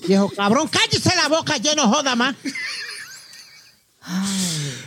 [0.07, 2.33] viejo cabrón, cállese la boca, lleno joda más.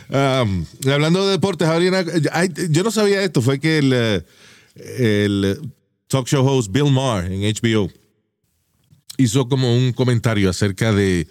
[0.09, 1.67] Um, hablando de deportes,
[2.31, 4.25] ay, yo no sabía esto, fue que el, eh,
[4.75, 5.61] el
[6.13, 7.89] talk show host Bill Maher en HBO
[9.17, 11.27] hizo como un comentario acerca de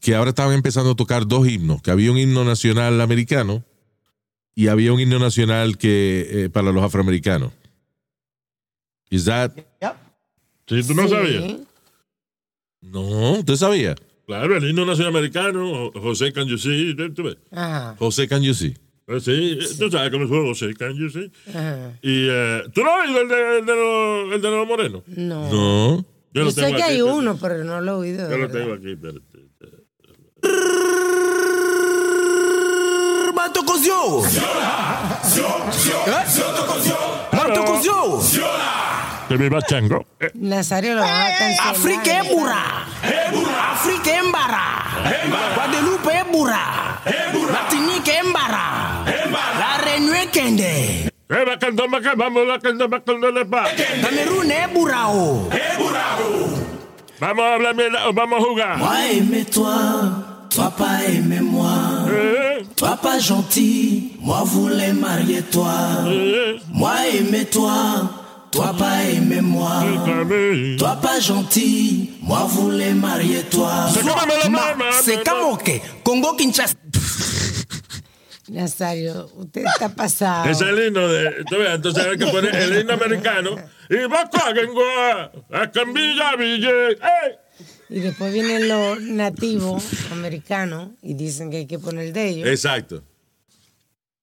[0.00, 3.62] que ahora estaban empezando a tocar dos himnos, que había un himno nacional americano
[4.54, 7.52] y había un himno nacional que eh, para los afroamericanos.
[9.10, 9.52] Is that?
[10.66, 11.08] Sí, tú no Sí.
[11.10, 11.56] sabías.
[12.80, 13.94] No, ¿usted sabía?
[14.26, 17.36] Claro, el himno nacional americano, José Can You See, ¿tú ves?
[17.50, 18.74] Ajá, José Can You See.
[19.06, 21.30] Pues sí, tú sabes cómo fue José Can You See.
[21.50, 21.92] ajá.
[22.00, 25.02] Y eh, tú no has oído el de, el de los el de los morenos.
[25.08, 25.50] No.
[25.50, 25.96] No.
[25.98, 28.28] Yo, Yo lo sé tengo que aquí, hay uno, pero no lo he oído.
[28.28, 28.60] de Yo lo verdad.
[28.60, 29.20] tengo aquí, espérate.
[39.28, 40.26] Que.
[40.26, 41.74] Eh, Nazario lo van a cancelar.
[41.74, 42.62] África es burra.
[43.72, 45.54] África es embara.
[45.54, 47.00] Guadalupe es burra.
[47.52, 48.83] Martinique es embara.
[49.94, 51.06] Benue Kende.
[54.02, 55.48] Kamerune Burao.
[57.20, 57.58] Maman,
[58.12, 58.40] maman
[58.76, 59.74] Moi aimez-toi,
[60.50, 61.70] toi pas aimez-moi.
[62.76, 65.70] Toi pas gentil, moi voulais marier toi.
[66.72, 68.10] Moi aimez-toi,
[68.50, 69.70] toi pas aimez-moi.
[70.76, 73.86] Toi pas gentil, moi voulais marier toi.
[75.04, 75.56] C'est comme
[76.02, 76.74] Congo Kinshasa.
[78.54, 80.50] Nazario, usted está pasado.
[80.50, 81.44] Ese es el himno de.
[81.44, 83.56] Tú ves, entonces hay que poner el himno americano.
[83.90, 86.96] Y va a a Cambilla Ville.
[87.90, 92.48] Y después vienen los nativos americanos y dicen que hay que poner de ellos.
[92.48, 93.02] Exacto.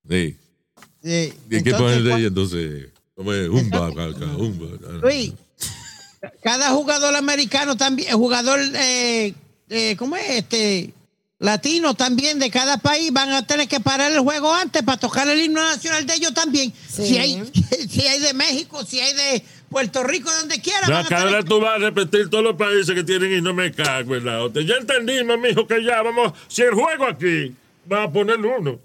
[0.09, 0.37] Sí.
[1.03, 2.89] Sí, ¿Y qué entonces, poner de ella entonces?
[3.15, 4.67] Como es, umba, umba.
[5.01, 5.33] Luis,
[6.41, 9.33] cada jugador americano también, el jugador, eh,
[9.69, 10.93] eh, ¿cómo es este?
[11.41, 15.27] Latino también de cada país van a tener que parar el juego antes para tocar
[15.27, 16.71] el himno nacional de ellos también.
[16.87, 17.07] Sí.
[17.07, 17.43] Si hay,
[17.89, 20.81] si hay de México, si hay de Puerto Rico, donde quiera.
[20.87, 23.55] Ya van a tener- tú vas a repetir todos los países que tienen y no
[23.55, 24.61] me cago en la otra.
[24.61, 26.31] Ya entendimos, mijo, que ya vamos.
[26.47, 27.55] Si el juego aquí
[27.91, 28.79] va a poner uno.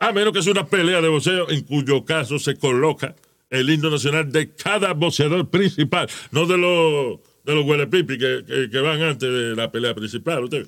[0.00, 3.14] A menos que sea una pelea de boxeo, en cuyo caso se coloca
[3.48, 8.68] el himno nacional de cada boxeador principal, no de los de los huelepipi que, que,
[8.70, 10.42] que van antes de la pelea principal.
[10.42, 10.66] Usted.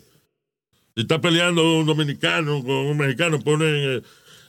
[0.97, 4.03] Si está peleando un dominicano con un mexicano, ponen eh,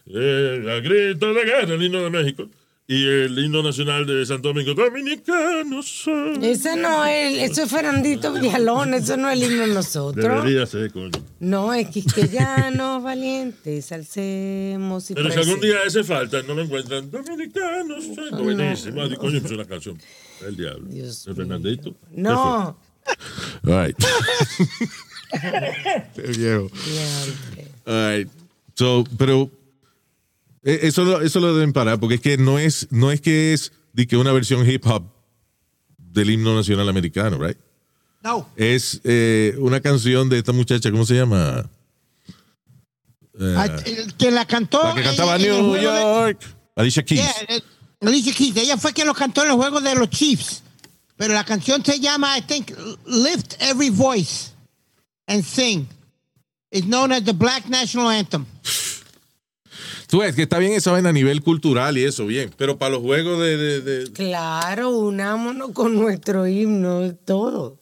[0.06, 2.48] eh, a grito de guerra el himno de México
[2.88, 4.74] y el himno nacional de Santo Domingo.
[4.74, 6.06] Dominicanos.
[6.42, 10.24] Ese no es, eso es Fernandito Villalón, eso no es el himno de nosotros.
[10.24, 11.12] Debería ser, coño.
[11.42, 17.12] No, es quisqueyanos valientes, alcemos y Pero si algún día ese falta, no lo encuentran.
[17.12, 18.42] Dominicanos son.
[18.42, 19.02] Buenísimo.
[19.02, 20.00] Ay, Coño, es una canción.
[20.48, 20.88] El diablo.
[20.88, 21.94] Dios el Fernandito.
[22.14, 22.80] No,
[23.66, 23.98] All right.
[25.32, 26.70] Qué viejo.
[26.86, 27.68] diantre.
[27.86, 28.30] All right.
[28.76, 29.50] So, pero
[30.64, 33.54] eh, eso, lo- eso lo deben parar, porque es que no es, no es que
[33.54, 35.04] es de que una versión hip hop
[35.98, 37.58] del himno nacional americano, right?
[38.24, 38.50] No.
[38.56, 41.70] Es eh, una canción de esta muchacha, ¿cómo se llama?
[43.40, 44.82] Eh, Ah, el que la cantó.
[44.84, 46.42] la que cantaba en- en el New de- York.
[46.76, 47.22] Alicia Keys.
[47.22, 47.62] Yeah, eh,
[48.02, 48.56] Alicia Keys.
[48.58, 50.64] Ella fue quien lo cantó en los juegos de los Chiefs.
[51.16, 52.72] Pero la canción se llama, I think,
[53.08, 54.52] Lift Every Voice
[55.28, 55.88] and Sing.
[56.72, 58.46] It's known as the Black National Anthem.
[60.10, 62.54] Tú ves que está bien esa vaina a nivel cultural y eso, bien.
[62.58, 63.58] Pero para los juegos de.
[63.58, 67.78] de- de- Claro, unámonos con nuestro himno, todo.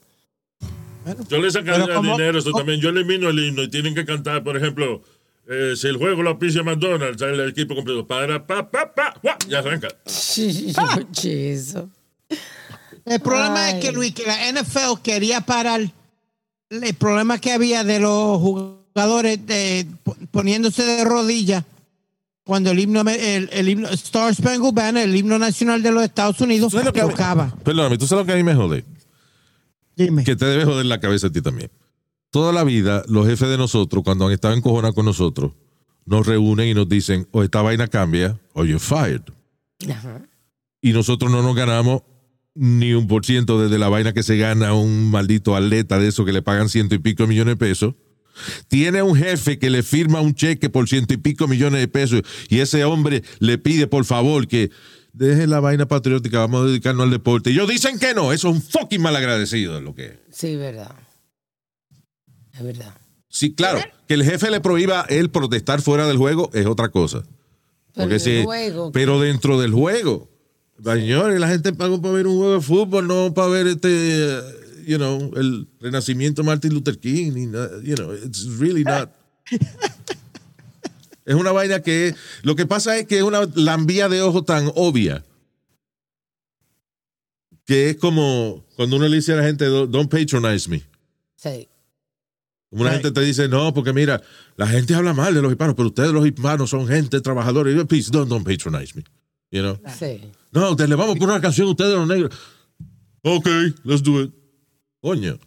[1.30, 2.82] Yo le sacaría dinero, eso también.
[2.82, 5.04] Yo elimino el himno y tienen que cantar, por ejemplo,
[5.48, 8.08] eh, si el juego lo auspicia McDonald's, sale el equipo completo.
[8.08, 9.14] Para, pa, pa, pa,
[9.48, 9.89] ya arranca.
[10.08, 11.89] Oye, eso.
[13.06, 13.76] El problema Ay.
[13.76, 15.82] es que, Luis, que la NFL quería parar
[16.70, 19.88] el problema que había de los jugadores de,
[20.32, 21.63] poniéndose de rodillas
[22.43, 26.39] cuando el himno, el, el himno Star Spangled Banner, el himno nacional de los Estados
[26.41, 27.53] Unidos, ¿Sabes lo que- tocaba.
[27.63, 28.86] Perdóname, ¿tú sabes lo que a mí me jode?
[29.95, 30.24] Dime.
[30.24, 31.72] Que te debe joder la cabeza a ti también.
[32.30, 35.53] Toda la vida, los jefes de nosotros, cuando han estado encojonados con nosotros,
[36.05, 39.22] nos reúnen y nos dicen, o esta vaina cambia, o you're fired.
[39.89, 40.22] Ajá.
[40.82, 42.03] Y nosotros no nos ganamos
[42.56, 46.26] ni un por ciento desde la vaina que se gana un maldito atleta de eso
[46.26, 47.93] que le pagan ciento y pico millones de pesos.
[48.68, 52.22] Tiene un jefe que le firma un cheque por ciento y pico millones de pesos
[52.49, 54.72] y ese hombre le pide por favor que
[55.14, 57.49] deje la vaina patriótica, vamos a dedicarnos al deporte.
[57.49, 60.14] Y ellos dicen que no, eso es un fucking malagradecido lo que es.
[60.32, 60.95] Sí, verdad.
[62.53, 62.93] Es verdad.
[63.30, 67.24] Sí, claro, que el jefe le prohíba él protestar fuera del juego es otra cosa.
[67.93, 70.30] Pero Porque juego, pero dentro del juego,
[70.84, 74.41] señores, la gente pagó para ver un juego de fútbol, no para ver este, eh,
[74.86, 79.09] you know, el renacimiento de Martin Luther King, ni nada, you know, it's really not.
[81.26, 84.71] es una vaina que lo que pasa es que es una lambía de ojo tan
[84.76, 85.23] obvia
[87.65, 90.84] que es como cuando uno le dice a la gente, don't patronize me.
[91.36, 91.67] Sí.
[92.69, 94.21] Como una gente te dice, no, porque mira,
[94.55, 97.71] la gente habla mal de los hispanos, pero ustedes los hispanos son gente trabajadora.
[97.71, 99.03] Y yo, please, don't, don't patronize me.
[99.51, 99.80] You know?
[99.97, 100.21] Sí.
[100.56, 102.34] No, ustedes le vamos a poner una canción a ustedes los negros.
[103.24, 103.47] Ok,
[103.84, 104.34] let's do it.
[105.01, 105.38] Coño.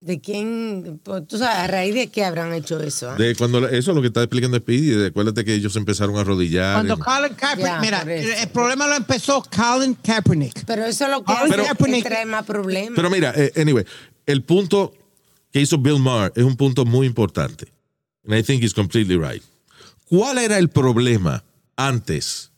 [0.00, 0.98] ¿De quién?
[1.04, 3.10] pues, Tú sabes, a raíz de qué habrán hecho eso.
[3.10, 3.16] ah?
[3.16, 5.04] De cuando eso es lo que está explicando Speedy.
[5.04, 6.74] Acuérdate que ellos empezaron a arrodillar.
[6.76, 8.02] Cuando en- Colin Kaepernick, Ya, mira,
[8.42, 10.64] el problema lo empezó Colin Kaepernick.
[10.64, 12.92] Pero eso es lo que Pero- hace que trae más problemas.
[12.96, 13.84] Pero mira, eh, anyway,
[14.24, 14.94] el punto
[15.52, 17.70] que hizo Bill Maher es un punto muy importante.
[18.26, 19.42] And I think he's completely right.
[20.06, 21.44] ¿Cuál era el problema
[21.76, 22.49] antes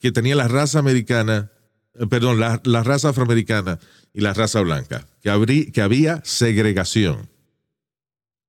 [0.00, 1.50] que tenía la raza americana,
[1.94, 3.78] eh, perdón, la, la raza afroamericana
[4.12, 5.06] y la raza blanca?
[5.22, 7.28] Que, que había segregación,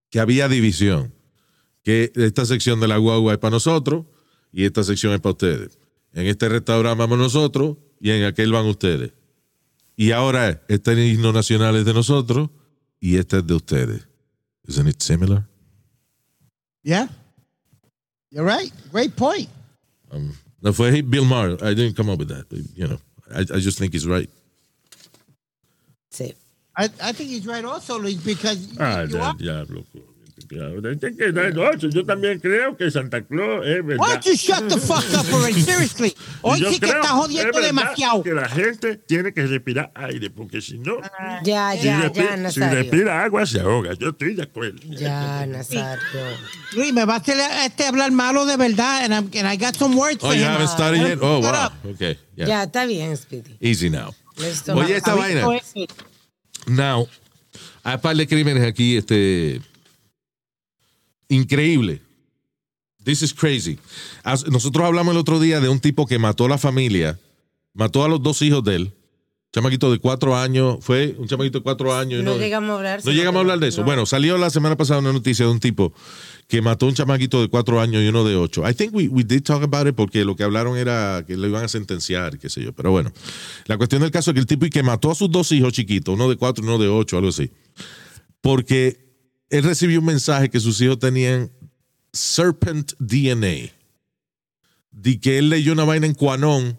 [0.10, 1.14] que había división,
[1.84, 4.06] que esta sección de la guagua es para nosotros
[4.52, 5.78] y esta sección es para ustedes.
[6.14, 9.14] En este restaurante vamos nosotros y en aquel van ustedes.
[9.96, 12.50] Y ahora este himno nacional es de nosotros
[13.00, 14.08] y este es de ustedes.
[14.68, 15.48] Isn't it similar?
[16.84, 17.10] Yeah.
[18.32, 18.72] You're right.
[18.92, 19.50] Great point.
[20.12, 21.58] Um, no fue Bill Maher.
[21.64, 22.46] I didn't come up with that.
[22.76, 23.00] You know,
[23.34, 24.30] I, I just think he's right.
[26.12, 26.34] Sí.
[26.78, 29.84] I, I think he's right also, Luis, because Ah, you ya, are- diablo.
[29.94, 30.04] coño,
[30.48, 34.08] Yo también creo que Santa Claus es Why verdad.
[34.08, 35.62] don't you shut the fuck up already?
[35.62, 36.14] Seriously.
[36.42, 38.24] Hoy sí que estás es jodiendo demasiado.
[38.24, 40.98] Que la gente tiene que respirar aire, porque si no,
[41.44, 42.80] Ya, si, ya, respi- ya, si Nazario.
[42.82, 43.94] respira agua se ahoga.
[43.94, 44.80] Yo estoy de acuerdo.
[44.90, 46.00] Ya, Nazario.
[46.76, 49.76] Luis, me va a hacer este hablar malo de verdad, and, I'm, and I got
[49.76, 51.20] some words Oh, for you haven't started yet?
[51.22, 51.70] Oh, wow.
[51.94, 52.18] Okay.
[52.36, 52.48] Yeah.
[52.48, 53.58] Ya, está bien, Speedy.
[53.60, 54.14] Easy now.
[54.38, 55.60] Let's talk Oye, esta about- vaina.
[56.68, 57.08] Now,
[57.84, 59.62] hay un par de crímenes aquí, este.
[61.30, 62.02] Increíble.
[63.04, 63.80] This is crazy.
[64.24, 67.18] As- Nosotros hablamos el otro día de un tipo que mató a la familia,
[67.74, 68.94] mató a los dos hijos de él.
[69.52, 72.22] Chamaquito de cuatro años, fue un chamaquito de cuatro años.
[72.22, 73.02] y No llegamos a hablar.
[73.04, 73.82] No llegamos a hablar de eso.
[73.82, 73.86] No.
[73.86, 75.92] Bueno, salió la semana pasada una noticia de un tipo
[76.48, 78.62] que mató a un chamaquito de cuatro años y uno de ocho.
[78.70, 81.48] I think we, we did talk about it porque lo que hablaron era que lo
[81.48, 82.74] iban a sentenciar, qué sé yo.
[82.74, 83.12] Pero bueno,
[83.66, 85.74] la cuestión del caso es que el tipo y que mató a sus dos hijos
[85.74, 87.50] chiquitos, uno de cuatro y uno de ocho, algo así.
[88.42, 89.09] Porque
[89.50, 91.52] él recibió un mensaje que sus hijos tenían
[92.14, 93.72] serpent DNA.
[94.92, 96.78] De que él leyó una vaina en Quanon,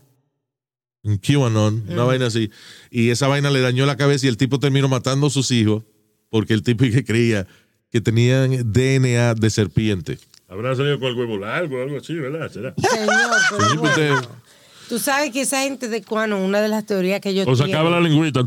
[1.03, 2.51] en QAnon, una vaina así,
[2.91, 5.85] y esa vaina le dañó la cabeza y el tipo terminó matando a sus hijos
[6.29, 7.47] porque el tipo que creía
[7.91, 10.19] que tenían DNA de serpiente.
[10.49, 12.51] Habrá salido con el huevo largo o algo así, ¿verdad?
[12.51, 12.75] ¿Será?
[12.77, 13.09] Señor,
[13.51, 14.29] pero Sí, pues, bueno.
[14.89, 17.91] Tú sabes que esa gente de Cuano, una de las teorías que yo O sacaba
[17.91, 18.41] la lengüita.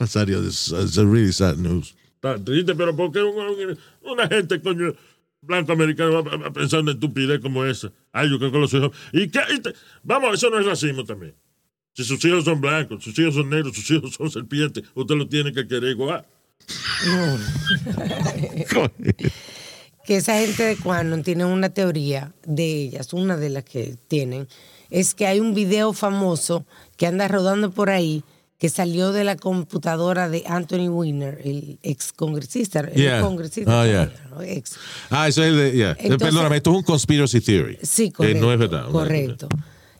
[0.00, 1.94] Nazario, this is a really sad news.
[2.16, 4.94] Está triste, pero ¿por qué un- un- una gente, coño,
[5.40, 7.92] blanco americano va a- pensar en estupidez como esa?
[8.12, 8.90] Ay, yo creo que los hijos.
[9.12, 9.40] ¿Y qué?
[9.54, 11.34] Y te- Vamos, eso no es racismo también.
[11.94, 15.26] Si sus hijos son blancos, sus hijos son negros, sus hijos son serpientes, usted lo
[15.28, 16.24] tiene que querer igual.
[20.04, 24.48] que esa gente de Quanon tiene una teoría de ellas, una de las que tienen,
[24.90, 26.64] es que hay un video famoso
[26.96, 28.24] que anda rodando por ahí
[28.58, 33.20] que salió de la computadora de Anthony Weiner, el ex congresista, el Yeah.
[33.20, 34.08] congresista Ah.
[35.10, 35.72] Ah, eso es el de.
[35.72, 35.90] yeah.
[35.98, 37.78] Entonces- Perdóname, esto es un conspiracy theory.
[37.82, 38.40] Sí, Eh, correcto.
[38.46, 38.88] no es verdad.
[38.90, 39.48] Correcto.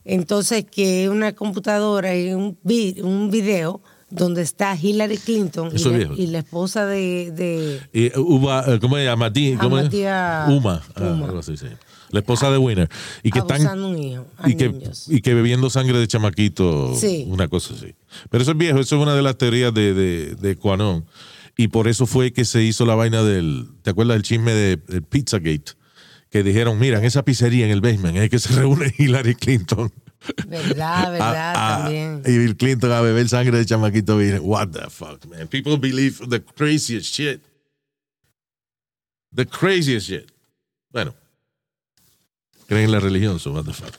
[0.05, 3.81] Entonces, que una computadora y un, vi- un video
[4.11, 6.15] donde está Hillary Clinton y, la, viejo.
[6.17, 9.31] y la esposa de, de Y eh, Uba, eh, ¿cómo se llama?
[9.61, 9.77] ¿cómo?
[9.77, 10.83] Amatia- Uma.
[10.95, 11.27] ah, Uma.
[11.27, 11.67] algo así, sí.
[12.11, 12.89] La esposa de Winner.
[13.23, 13.83] Y que están.
[13.83, 14.73] un hijo Y que,
[15.09, 17.25] y que bebiendo sangre de chamaquito, Sí.
[17.29, 17.95] una cosa así.
[18.31, 21.05] Pero eso es viejo, eso es una de las teorías de, de, de Quanon.
[21.57, 23.67] Y por eso fue que se hizo la vaina del.
[23.83, 25.73] ¿Te acuerdas del chisme de, de Pizzagate?
[26.31, 29.91] Que dijeron, mira, en esa pizzería en el basement es que se reúne Hillary Clinton.
[30.47, 32.23] Verdad, verdad, a- a- también.
[32.27, 34.41] Y Bill Clinton a beber sangre de chamaquito virgen.
[34.45, 35.49] What the fuck, man?
[35.49, 37.41] People believe the craziest shit.
[39.35, 40.31] The craziest shit.
[40.91, 41.15] Bueno.
[42.69, 43.93] Creen en la religión, so what the fuck.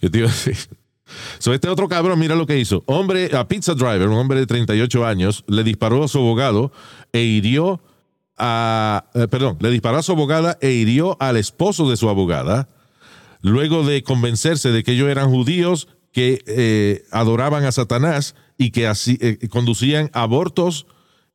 [0.00, 0.56] ¿Qué te iba a decir?
[1.40, 2.84] So, este otro cabrón, mira lo que hizo.
[2.86, 6.72] Hombre, a pizza driver, un hombre de 38 años, le disparó a su abogado
[7.12, 7.82] e hirió
[8.38, 9.10] a.
[9.14, 12.68] eh, perdón, le disparó a su abogada e hirió al esposo de su abogada
[13.42, 18.86] luego de convencerse de que ellos eran judíos que eh, adoraban a Satanás y que
[18.86, 20.86] así eh, conducían abortos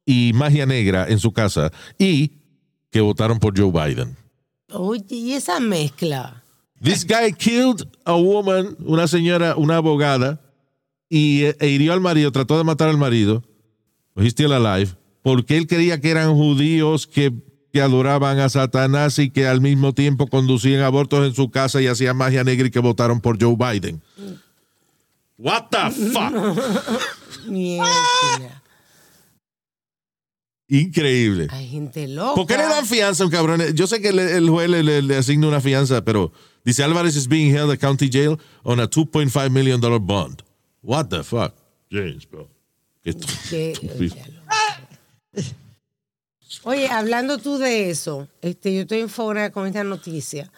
[0.05, 2.33] y magia negra en su casa y
[2.91, 4.15] que votaron por Joe Biden.
[4.71, 6.43] Oye, y esa mezcla.
[6.85, 10.39] This guy killed a woman, una señora, una abogada,
[11.09, 13.43] y eh, e hirió al marido, trató de matar al marido,
[14.15, 14.91] he's still alive,
[15.23, 17.33] porque él creía que eran judíos que,
[17.73, 21.87] que adoraban a Satanás y que al mismo tiempo conducían abortos en su casa y
[21.87, 24.01] hacían magia negra y que votaron por Joe Biden.
[25.39, 26.33] What the fuck?
[27.49, 28.61] Mierda.
[30.67, 31.47] Increíble.
[31.51, 32.35] Hay gente loca.
[32.35, 33.61] ¿Por qué le dan fianza a un cabrón?
[33.75, 36.31] Yo sé que el juez le, le- le asigna una fianza, pero
[36.65, 40.41] dice Álvarez is being held at county jail on a 2.5 million dollar bond.
[40.81, 41.53] What the fuck?
[41.91, 42.47] James, bro.
[43.03, 44.15] Estúpido.
[46.63, 50.51] Oye, hablando tú de eso, este, yo estoy en favor con esta noticia,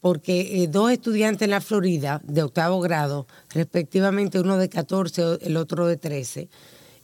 [0.00, 5.56] porque eh, dos estudiantes en la Florida de octavo grado, respectivamente uno de 14, el
[5.56, 6.48] otro de 13,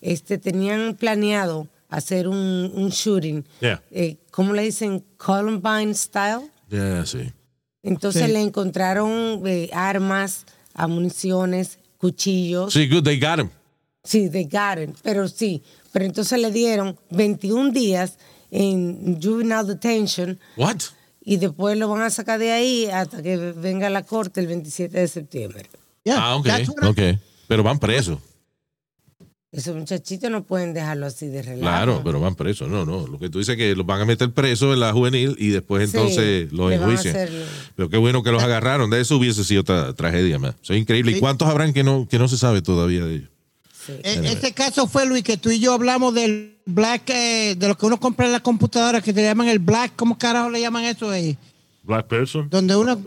[0.03, 3.83] este, tenían planeado hacer un, un shooting, Yeah.
[3.91, 5.05] eh, ¿cómo le dicen?
[5.17, 6.51] Columbine style.
[6.69, 7.33] Yeah, sí.
[7.83, 8.33] Entonces Sí.
[8.33, 10.45] le encontraron eh, armas,
[10.89, 12.73] municiones, cuchillos.
[12.73, 13.51] Sí, good, they got him.
[14.05, 15.63] Sí, they got it, pero sí.
[15.93, 18.17] Pero entonces le dieron 21 días
[18.51, 20.77] en juvenile detention What?
[21.23, 24.99] y después lo van a sacar de ahí hasta que venga la corte el 27
[24.99, 25.69] de septiembre.
[26.05, 26.49] Yeah, ah, ok,
[26.85, 26.99] ok.
[27.47, 28.19] Pero van presos.
[29.53, 31.61] Esos muchachitos no pueden dejarlo así de relajo.
[31.63, 32.69] Claro, pero van presos.
[32.69, 33.09] No, no.
[33.09, 35.49] Lo que tú dices es que los van a meter presos en la juvenil y
[35.49, 37.17] después Sí, entonces los enjuician.
[37.17, 38.91] hacer- Pero qué bueno que los agarraron.
[38.91, 40.55] De eso hubiese sido otra tragedia más.
[40.63, 41.13] Eso es increíble.
[41.13, 43.29] ¿Y cuántos habrán que no, que no se sabe todavía de ellos?
[43.85, 43.93] Sí.
[44.05, 47.77] E- Ese caso fue, Luis, que tú y yo hablamos del black, eh, de lo
[47.77, 50.85] que uno compra en la computadora, que te llaman el black, ¿cómo carajo le llaman
[50.85, 51.37] eso ahí?
[51.83, 52.49] Black person.
[52.49, 53.01] Donde uno...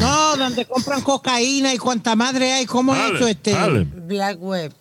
[0.00, 3.28] No, donde compran cocaína y cuanta madre hay, ¿cómo es eso?
[3.28, 3.54] Este?
[4.06, 4.72] Black Web.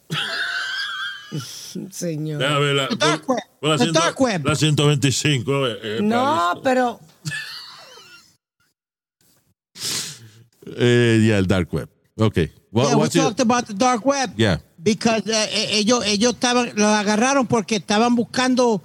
[1.91, 2.39] Señor.
[2.39, 3.21] Déjame ver la, web.
[3.59, 4.47] por la ciento-.
[4.47, 5.67] La 125.
[5.67, 6.99] eh, eh, No, pero
[10.65, 11.89] Eh, yeah, el dark web.
[12.17, 12.37] Ok.
[12.71, 14.31] What- Yeah, we what's your- talked about the dark web.
[14.37, 14.59] Yeah.
[14.77, 18.81] Because eh, ellos, ellos estaban, los agarraron porque estaban buscando,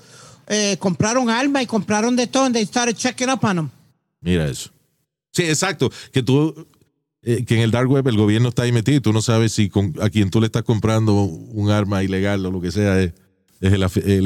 [0.47, 3.71] eh, compraron armas y compraron de todo, and they started checking up on them.
[4.21, 4.71] Mira eso.
[5.33, 5.91] Sí, exacto.
[6.13, 6.67] Que tú,
[7.23, 9.53] eh, que en el dark web el gobierno está ahí metido y tú no sabes
[9.53, 13.01] si con- a quien tú le estás comprando un arma ilegal o lo que sea
[13.01, 13.13] es,
[13.61, 13.83] es el,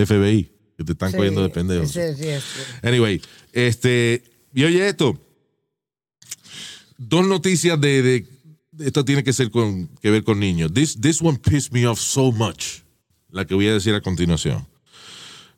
[0.06, 1.82] FBI, que te están sí, cogiendo de pendejo.
[1.84, 2.48] ese es riesgo.
[2.82, 3.20] Anyway,
[3.52, 4.22] este,
[4.54, 5.20] y oye esto.
[6.98, 8.26] Dos noticias de, de-
[8.86, 10.72] esto tiene que ser con que ver con niños.
[10.72, 12.80] This, this one pissed me off so much.
[13.30, 14.66] La que voy a decir a continuación.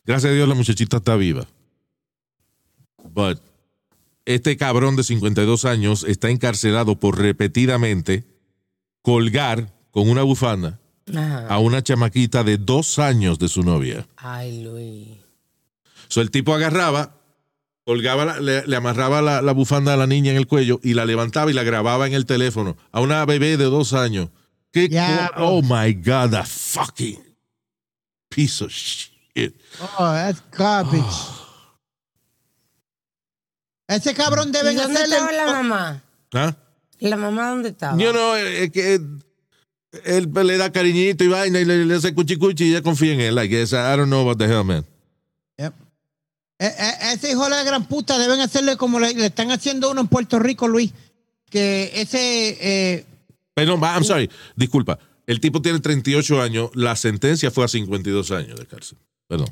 [0.05, 1.47] Gracias a Dios la muchachita está viva.
[3.13, 3.41] But
[4.35, 8.25] este cabrón de 52 años está encarcelado por repetidamente
[9.03, 10.79] colgar con una bufanda
[11.15, 11.47] Ajá.
[11.49, 14.07] a una chamaquita de dos años de su novia.
[14.17, 15.09] Ay, Luis.
[16.09, 17.15] So, el tipo agarraba,
[17.85, 20.93] colgaba, la- le, le amarraba la, la bufanda a la niña en el cuello y
[20.95, 24.29] la levantaba y la grababa en el teléfono a una bebé de dos años.
[24.73, 24.89] ¿Qué
[25.37, 27.19] oh my God, that fucking
[28.29, 29.55] piece of shit.
[29.99, 31.03] Oh, that's garbage.
[33.89, 35.17] Ese cabrón ¿Y deben dónde hacerle...
[35.17, 36.03] estaba la mamá?
[36.35, 36.55] ¿Ah?
[37.01, 37.97] ¿La mamá dónde estaba?
[37.99, 39.01] Yo no, es que
[40.05, 43.15] él le da cariñito y vaina y le, le hace cuchi cuchi y ella confía
[43.15, 43.35] en él.
[43.35, 44.85] Like, I don't know what the hell, man.
[45.57, 45.73] Yep.
[46.59, 49.91] Eh, eh, ese hijo de la gran puta deben hacerle como le, le están haciendo
[49.91, 50.93] uno en Puerto Rico, Luis.
[51.49, 52.59] Que ese.
[52.61, 53.07] eh,
[53.55, 54.99] Pero, I'm sorry, disculpa.
[55.27, 58.99] El tipo tiene 38 años, la sentencia fue a 52 años de cárcel.
[59.27, 59.49] Perdón.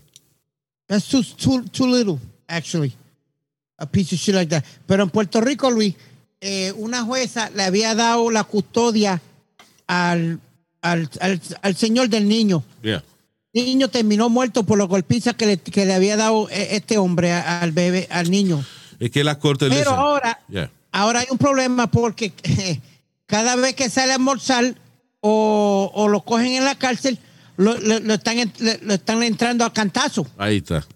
[0.87, 2.19] That's too, too, too little,
[2.49, 2.95] actually.
[3.79, 4.65] A piece of shit like that.
[4.87, 5.95] Pero en Puerto Rico, Luis,
[6.41, 9.21] eh, una jueza le había dado la custodia
[9.87, 10.41] al,
[10.83, 12.63] al, al, al señor del niño.
[12.83, 13.03] Yeah.
[13.53, 16.99] El niño terminó muerto por los golpizas que le, que le había dado eh, este
[16.99, 18.65] hombre al bebé, al niño.
[18.99, 20.71] Es que las cortes Pero dicen- ahora, Yeah.
[20.93, 22.81] ahora hay un problema porque eh,
[23.27, 24.75] cada vez que sale a almorzar
[25.21, 27.19] o, o lo cogen en la cárcel,
[27.57, 28.53] lo, lo- lo están,
[28.83, 30.27] lo están entrando a cantazo.
[30.39, 30.87] Ahí está.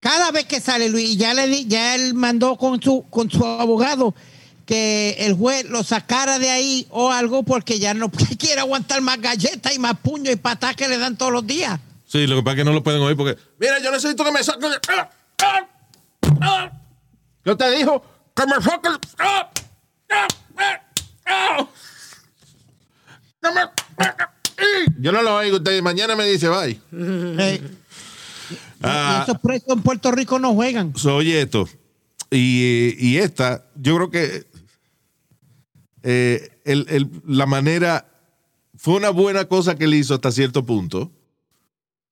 [0.00, 3.44] Cada vez que sale Luis, ya le di- ya él mandó con su con su
[3.44, 4.14] abogado
[4.64, 9.20] que el juez lo sacara de ahí o algo porque ya no quiere aguantar más
[9.20, 11.80] galletas y más puños y patadas que le dan todos los días.
[12.06, 13.36] Sí, lo que pasa es que no lo pueden oír porque.
[13.58, 14.70] Mira, yo necesito que me saquen.
[14.88, 15.10] ¡Ah!
[15.42, 15.68] ¡Ah!
[16.40, 16.72] ¡Ah!
[17.44, 18.02] ¿Qué te dijo?
[18.34, 18.92] Que me saquen.
[19.18, 19.50] ¡Ah!
[20.10, 20.28] ¡Ah!
[20.56, 20.78] ¡Ah!
[21.26, 21.68] ¡Ah!
[23.42, 25.56] Que me- Yo no lo oigo.
[25.58, 26.80] Usted mañana me dice bye.
[28.82, 29.18] Ah.
[29.20, 30.94] y esos presos en Puerto Rico no juegan.
[30.96, 31.68] So, oye esto.
[32.30, 34.46] Y, y esta, yo creo que
[36.02, 38.06] eh, el- el- la manera
[38.76, 41.10] fue una buena cosa que él hizo hasta cierto punto,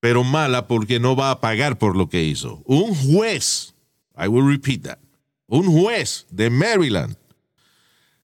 [0.00, 2.62] pero mala porque no va a pagar por lo que hizo.
[2.64, 3.74] Un juez,
[4.18, 4.98] I will repeat that,
[5.46, 7.16] un juez de Maryland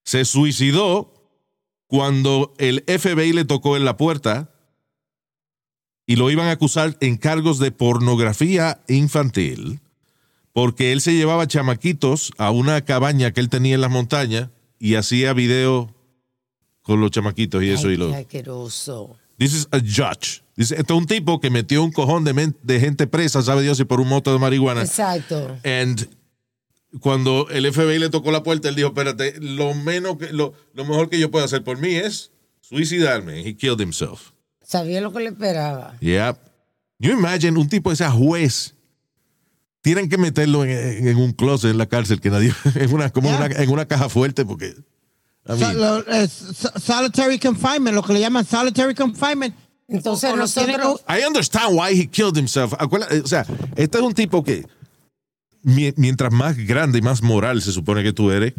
[0.03, 1.15] se suicidó
[1.87, 4.52] cuando el FBI le tocó en la puerta
[6.13, 9.81] y lo iban a acusar en cargos de pornografía infantil
[10.53, 14.97] porque él se llevaba chamaquitos a una cabaña que él tenía en las montañas y
[14.97, 15.95] hacía video
[16.83, 18.15] con los chamaquitos y eso Ay, y lo.
[18.15, 19.17] asqueroso.
[19.39, 20.43] This is a judge.
[20.55, 23.81] Dice, esto es un tipo que metió un cojón de, de gente presa, sabe Dios,
[23.81, 24.83] y por un moto de marihuana.
[24.83, 25.57] Exacto.
[25.65, 26.11] And
[27.01, 30.85] cuando el FBI le tocó la puerta, él dijo, espérate, lo, menos que, lo, lo
[30.85, 33.41] mejor que yo puedo hacer por mí es suicidarme.
[33.41, 34.33] He killed himself.
[34.73, 35.95] Sabía lo que le esperaba.
[36.01, 36.37] Yeah.
[36.99, 38.75] You imagine un tipo de ese juez.
[39.83, 43.29] Tienen que meterlo en, en un closet en la cárcel, que nadie, en una, como
[43.29, 43.37] Yeah.
[43.37, 44.69] una, en una caja fuerte, porque.
[45.45, 49.55] I So- mean, lo- eh, so- solitary confinement, lo que le llaman solitary confinement.
[49.89, 52.73] Entonces O- o nosotros- I understand why he killed himself.
[52.81, 53.45] O sea,
[53.77, 54.65] este es un tipo que
[55.63, 58.55] mi- mientras más grande y más moral se supone que tú eres,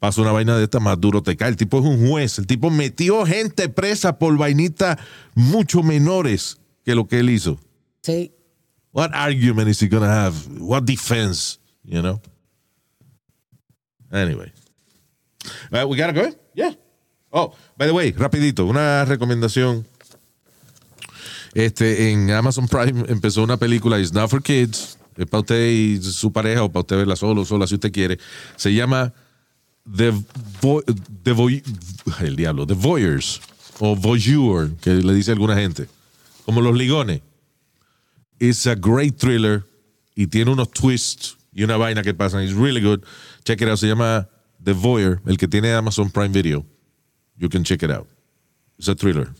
[0.00, 1.50] pasa una vaina de esta, más duro te cae.
[1.50, 2.38] El tipo es un juez.
[2.38, 4.98] El tipo metió gente presa por vainitas
[5.34, 7.60] mucho menores que lo que él hizo.
[8.02, 8.32] Sí.
[8.92, 10.34] What argument is he to have?
[10.58, 11.58] What defense?
[11.84, 12.20] You know?
[14.10, 14.52] Anyway.
[15.72, 16.34] Uh, we gotta go?
[16.54, 16.72] Yeah.
[17.32, 19.86] Oh, by the way, rapidito, una recomendación.
[21.54, 26.00] Este, en Amazon Prime empezó una película, It's Not for Kids, es para usted y
[26.00, 28.18] su pareja o para usted verla solo sola si usted quiere.
[28.56, 29.12] Se llama
[29.84, 30.12] The,
[30.60, 30.82] Vo-
[31.22, 31.62] The Voy-
[32.20, 33.40] el diablo, The Voyeurs
[33.80, 35.88] o Voyeur, que le dice alguna gente.
[36.44, 37.22] Como los ligones.
[38.38, 39.64] It's a great thriller
[40.16, 42.42] y tiene unos twists y una vaina que pasan.
[42.44, 43.04] It's really good.
[43.44, 43.78] Check it out.
[43.78, 44.28] Se llama
[44.62, 46.64] The Voyeur, el que tiene Amazon Prime Video.
[47.36, 48.06] You can check it out.
[48.78, 49.32] It's a thriller.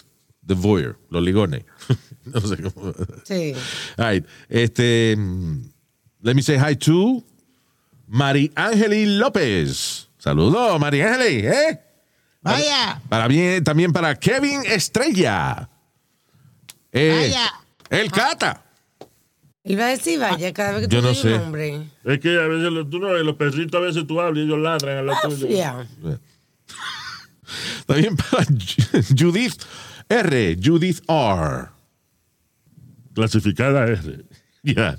[0.47, 1.65] The Voyeur, los ligones.
[2.25, 2.95] no sé cómo.
[3.25, 3.55] Sí.
[3.99, 4.25] All right.
[4.49, 5.17] Este,
[6.23, 7.23] let me say hi to
[8.09, 10.07] Mari Ángeli López.
[10.21, 11.81] Saludos, Mari Ángeli, ¿eh?
[12.43, 15.69] Vaya, Para bien, también para Kevin Estrella.
[16.93, 17.53] Eh, Vaya.
[17.89, 18.63] El Cata.
[19.65, 21.35] Él va a decir vaya cada vez que tú Yo no digas sé.
[21.35, 21.83] un nombre.
[22.05, 24.59] Es que a veces los, tú no los perritos a veces tú hablas y ellos
[24.59, 25.49] ladran a la tuya.
[25.49, 25.87] Yeah.
[27.87, 28.45] También para
[29.19, 29.63] Judith
[30.09, 30.57] R.
[30.63, 31.69] Judith R.
[33.15, 34.25] Clasificada R.
[34.63, 34.99] Yeah.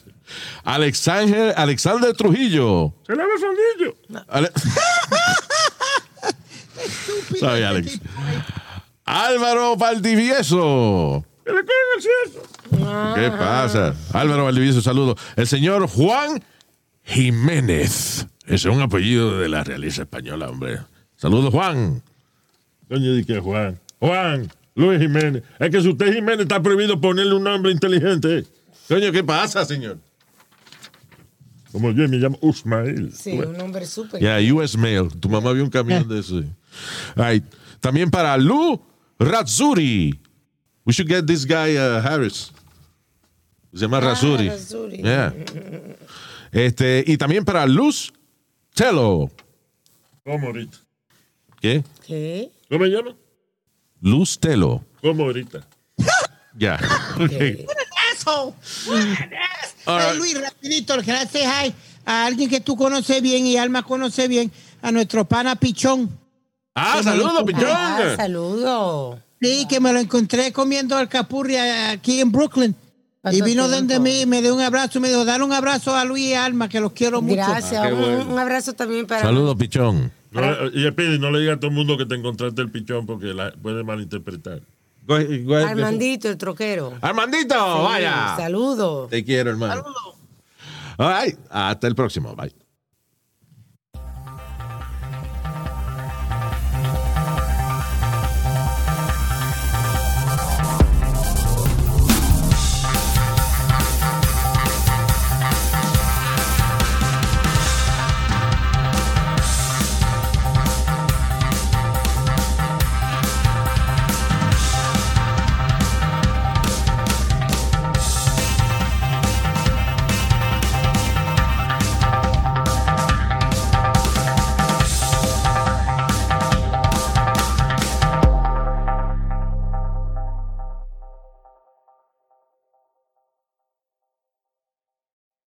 [0.63, 2.93] Alexander, Alexander Trujillo.
[3.05, 4.23] Se lava el fondillo.
[4.27, 4.51] Ale-
[7.39, 7.99] Sorry, Alex.
[9.05, 11.25] Álvaro Valdivieso.
[11.45, 13.15] Que le cogen el cierto.
[13.15, 13.95] ¿Qué pasa?
[14.13, 15.15] Álvaro Valdivieso, saludo.
[15.35, 16.43] El señor Juan
[17.03, 18.27] Jiménez.
[18.45, 20.79] Ese es un apellido de la realeza española, hombre.
[21.15, 22.01] Saludos, Juan.
[22.89, 23.79] Coño, di que Juan.
[23.99, 24.51] Juan.
[24.75, 25.43] Luis Jiménez.
[25.59, 28.45] Es que si usted es Jiménez está prohibido ponerle un nombre inteligente.
[28.87, 29.97] Coño, ¿qué pasa, señor?
[31.71, 33.13] Como yo me llamo Usmail.
[33.13, 34.21] Sí, un nombre súper.
[34.21, 35.09] Ya, US Mail.
[35.19, 36.37] Tu mamá vio un camión de eso.
[37.15, 37.43] All right.
[37.79, 38.81] También para Lou
[39.19, 40.19] Razzuri.
[40.85, 42.51] We should get this guy uh, Harris.
[43.73, 44.49] Se llama Razzuri.
[44.49, 44.97] Razzuri.
[44.97, 45.33] Yeah.
[46.51, 48.11] Este, y también para Luz
[48.73, 49.31] Telo.
[50.25, 50.77] ¿Cómo ahorita?
[51.61, 51.83] ¿Qué?
[52.05, 52.51] ¿Qué?
[52.69, 53.15] ¿Cómo me llama?
[54.01, 54.83] Luz Telo.
[55.01, 55.65] ¿Cómo ahorita?
[56.57, 56.79] Ya.
[57.29, 57.65] ¿Qué?
[58.21, 58.53] Asshole.
[59.85, 60.17] Right.
[60.17, 61.73] Luis, rapidito, que le hace hi
[62.05, 64.51] a alguien que tú conoces bien y Alma conoce bien,
[64.81, 66.09] a nuestro pana Pichón.
[66.73, 67.65] Ah, saludos, pichón.
[67.69, 69.19] Ah, saludos.
[69.41, 72.71] Sí, que me lo encontré comiendo alcapurria aquí en Brooklyn.
[72.71, 76.05] Y ¿Cuánto vino donde mí, me dio un abrazo, me dijo, dale un abrazo a
[76.05, 77.35] Luis y Alma, que los quiero mucho.
[77.35, 77.73] Gracias.
[77.83, 78.25] Ah, un, bueno.
[78.33, 80.11] un abrazo también para Saludos, pichón.
[80.31, 83.05] No le- y no le diga a todo el mundo que te encontraste el pichón
[83.05, 84.61] porque la puede malinterpretar.
[85.03, 85.55] Go go.
[85.55, 86.93] Armandito, el troquero.
[87.01, 88.35] Armandito, Sí, vaya.
[88.37, 89.09] Saludos.
[89.09, 89.83] Te quiero, hermano.
[90.97, 91.37] All right.
[91.49, 92.35] Hasta el próximo.
[92.35, 92.53] Bye.